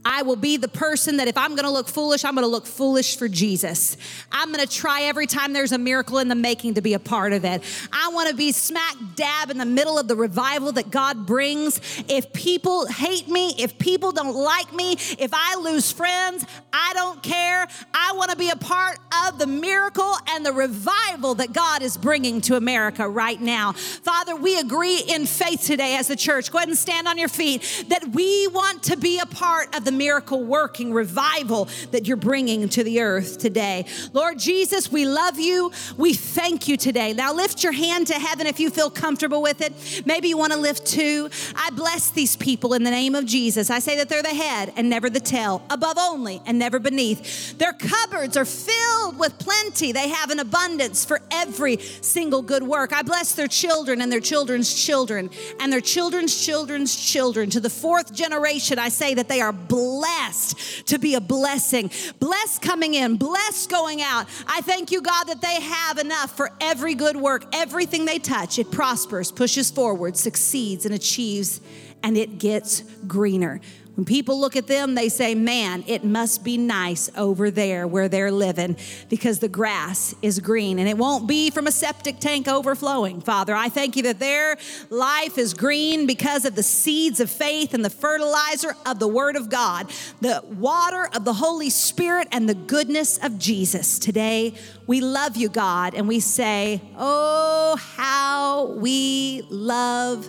I 0.04 0.22
will 0.22 0.36
be 0.36 0.56
the 0.56 0.68
person 0.68 1.18
that 1.18 1.28
if 1.28 1.36
I'm 1.36 1.54
gonna 1.56 1.70
look 1.70 1.88
foolish, 1.88 2.24
I'm 2.24 2.34
gonna 2.34 2.46
look 2.46 2.66
foolish 2.66 3.16
for 3.16 3.28
Jesus. 3.28 3.96
I'm 4.32 4.50
gonna 4.50 4.66
try 4.66 5.02
every 5.02 5.26
time 5.26 5.52
there's 5.52 5.72
a 5.72 5.78
miracle 5.78 6.18
in 6.18 6.28
the 6.28 6.34
making 6.34 6.74
to 6.74 6.80
be 6.80 6.94
a 6.94 6.98
part 6.98 7.32
of 7.32 7.44
it. 7.44 7.62
I 7.92 8.10
wanna 8.12 8.34
be 8.34 8.52
smack 8.52 8.96
dab 9.14 9.50
in 9.50 9.58
the 9.58 9.66
middle 9.66 9.98
of 9.98 10.08
the 10.08 10.16
revival 10.16 10.72
that 10.72 10.90
God 10.90 11.26
brings. 11.26 11.80
If 12.08 12.32
people 12.32 12.86
hate 12.86 13.28
me, 13.28 13.54
if 13.58 13.78
people 13.78 14.12
don't 14.12 14.34
like 14.34 14.72
me, 14.72 14.92
if 15.18 15.30
I 15.34 15.56
lose 15.56 15.92
friends, 15.92 16.46
I 16.72 16.92
don't 16.94 17.22
care. 17.22 17.68
I 17.92 18.12
wanna 18.16 18.36
be 18.36 18.48
a 18.48 18.56
part 18.56 18.98
of 19.26 19.38
the 19.38 19.46
miracle 19.46 20.14
and 20.30 20.46
the 20.46 20.52
revival 20.52 21.34
that 21.34 21.52
God 21.52 21.82
is 21.82 21.96
bringing 21.96 22.40
to 22.42 22.56
America 22.56 23.06
right 23.08 23.40
now. 23.40 23.72
Father, 23.72 24.34
we 24.34 24.58
agree 24.58 24.98
in 24.98 25.26
faith 25.26 25.62
today 25.64 25.96
as 25.96 26.08
a 26.08 26.16
church. 26.16 26.50
Go 26.50 26.58
ahead 26.58 26.68
and 26.68 26.78
stand 26.78 27.06
on 27.06 27.18
your 27.18 27.28
feet 27.28 27.84
that 27.88 28.08
we 28.08 28.46
want 28.48 28.82
to 28.84 28.96
be 28.96 29.18
a 29.18 29.26
part 29.26 29.74
of 29.76 29.84
the 29.84 29.89
miracle 29.92 30.44
working 30.44 30.92
revival 30.92 31.68
that 31.90 32.06
you're 32.06 32.16
bringing 32.16 32.68
to 32.70 32.84
the 32.84 33.00
earth 33.00 33.38
today. 33.38 33.86
Lord 34.12 34.38
Jesus, 34.38 34.90
we 34.90 35.06
love 35.06 35.38
you. 35.38 35.72
We 35.96 36.14
thank 36.14 36.68
you 36.68 36.76
today. 36.76 37.12
Now 37.12 37.32
lift 37.32 37.62
your 37.62 37.72
hand 37.72 38.06
to 38.08 38.14
heaven 38.14 38.46
if 38.46 38.60
you 38.60 38.70
feel 38.70 38.90
comfortable 38.90 39.42
with 39.42 39.60
it. 39.60 40.02
Maybe 40.06 40.28
you 40.28 40.38
want 40.38 40.52
to 40.52 40.58
lift 40.58 40.86
two. 40.86 41.30
I 41.54 41.70
bless 41.70 42.10
these 42.10 42.36
people 42.36 42.74
in 42.74 42.84
the 42.84 42.90
name 42.90 43.14
of 43.14 43.26
Jesus. 43.26 43.70
I 43.70 43.78
say 43.78 43.96
that 43.96 44.08
they're 44.08 44.22
the 44.22 44.28
head 44.28 44.72
and 44.76 44.88
never 44.88 45.10
the 45.10 45.20
tail, 45.20 45.62
above 45.70 45.96
only 45.98 46.42
and 46.46 46.58
never 46.58 46.78
beneath. 46.78 47.58
Their 47.58 47.72
cupboards 47.72 48.36
are 48.36 48.44
filled 48.44 49.18
with 49.18 49.38
plenty. 49.38 49.92
They 49.92 50.08
have 50.08 50.30
an 50.30 50.40
abundance 50.40 51.04
for 51.04 51.20
every 51.30 51.78
single 51.78 52.42
good 52.42 52.62
work. 52.62 52.92
I 52.92 53.02
bless 53.02 53.34
their 53.34 53.48
children 53.48 54.00
and 54.00 54.10
their 54.10 54.20
children's 54.20 54.74
children 54.74 55.30
and 55.58 55.72
their 55.72 55.80
children's 55.80 56.44
children's 56.44 56.94
children. 56.94 57.50
To 57.50 57.60
the 57.60 57.70
fourth 57.70 58.12
generation, 58.12 58.78
I 58.78 58.88
say 58.88 59.14
that 59.14 59.28
they 59.28 59.40
are 59.40 59.52
blessed 59.80 60.86
to 60.88 60.98
be 60.98 61.14
a 61.14 61.20
blessing. 61.20 61.90
Blessed 62.18 62.60
coming 62.60 62.94
in, 62.94 63.16
blessed 63.16 63.70
going 63.70 64.02
out. 64.02 64.26
I 64.46 64.60
thank 64.60 64.90
you, 64.90 65.00
God, 65.00 65.24
that 65.24 65.40
they 65.40 65.60
have 65.60 65.98
enough 65.98 66.36
for 66.36 66.50
every 66.60 66.94
good 66.94 67.16
work. 67.16 67.46
Everything 67.52 68.04
they 68.04 68.18
touch, 68.18 68.58
it 68.58 68.70
prospers, 68.70 69.32
pushes 69.32 69.70
forward, 69.70 70.16
succeeds, 70.16 70.84
and 70.84 70.94
achieves, 70.94 71.60
and 72.02 72.16
it 72.16 72.38
gets 72.38 72.82
greener. 73.06 73.60
When 74.00 74.06
people 74.06 74.40
look 74.40 74.56
at 74.56 74.66
them, 74.66 74.94
they 74.94 75.10
say, 75.10 75.34
Man, 75.34 75.84
it 75.86 76.04
must 76.04 76.42
be 76.42 76.56
nice 76.56 77.10
over 77.18 77.50
there 77.50 77.86
where 77.86 78.08
they're 78.08 78.32
living 78.32 78.78
because 79.10 79.40
the 79.40 79.48
grass 79.48 80.14
is 80.22 80.38
green 80.38 80.78
and 80.78 80.88
it 80.88 80.96
won't 80.96 81.28
be 81.28 81.50
from 81.50 81.66
a 81.66 81.70
septic 81.70 82.18
tank 82.18 82.48
overflowing. 82.48 83.20
Father, 83.20 83.54
I 83.54 83.68
thank 83.68 83.96
you 83.96 84.04
that 84.04 84.18
their 84.18 84.56
life 84.88 85.36
is 85.36 85.52
green 85.52 86.06
because 86.06 86.46
of 86.46 86.54
the 86.54 86.62
seeds 86.62 87.20
of 87.20 87.28
faith 87.28 87.74
and 87.74 87.84
the 87.84 87.90
fertilizer 87.90 88.74
of 88.86 89.00
the 89.00 89.06
Word 89.06 89.36
of 89.36 89.50
God, 89.50 89.90
the 90.22 90.42
water 90.48 91.10
of 91.14 91.26
the 91.26 91.34
Holy 91.34 91.68
Spirit, 91.68 92.26
and 92.32 92.48
the 92.48 92.54
goodness 92.54 93.18
of 93.18 93.38
Jesus. 93.38 93.98
Today, 93.98 94.54
we 94.86 95.02
love 95.02 95.36
you, 95.36 95.50
God, 95.50 95.94
and 95.94 96.08
we 96.08 96.20
say, 96.20 96.80
Oh, 96.96 97.76
how 97.76 98.64
we 98.78 99.42
love 99.50 100.26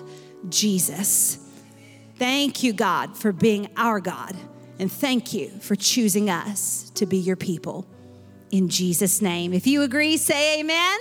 Jesus. 0.50 1.41
Thank 2.22 2.62
you, 2.62 2.72
God, 2.72 3.18
for 3.18 3.32
being 3.32 3.68
our 3.78 4.00
God. 4.00 4.36
And 4.78 4.92
thank 4.92 5.34
you 5.34 5.48
for 5.60 5.76
choosing 5.76 6.30
us 6.30 6.92
to 6.94 7.08
be 7.08 7.18
your 7.18 7.36
people. 7.36 7.88
In 8.52 8.70
Jesus' 8.70 9.24
name. 9.24 9.54
If 9.54 9.66
you 9.66 9.82
agree, 9.82 10.18
say 10.18 10.60
amen. 10.60 11.00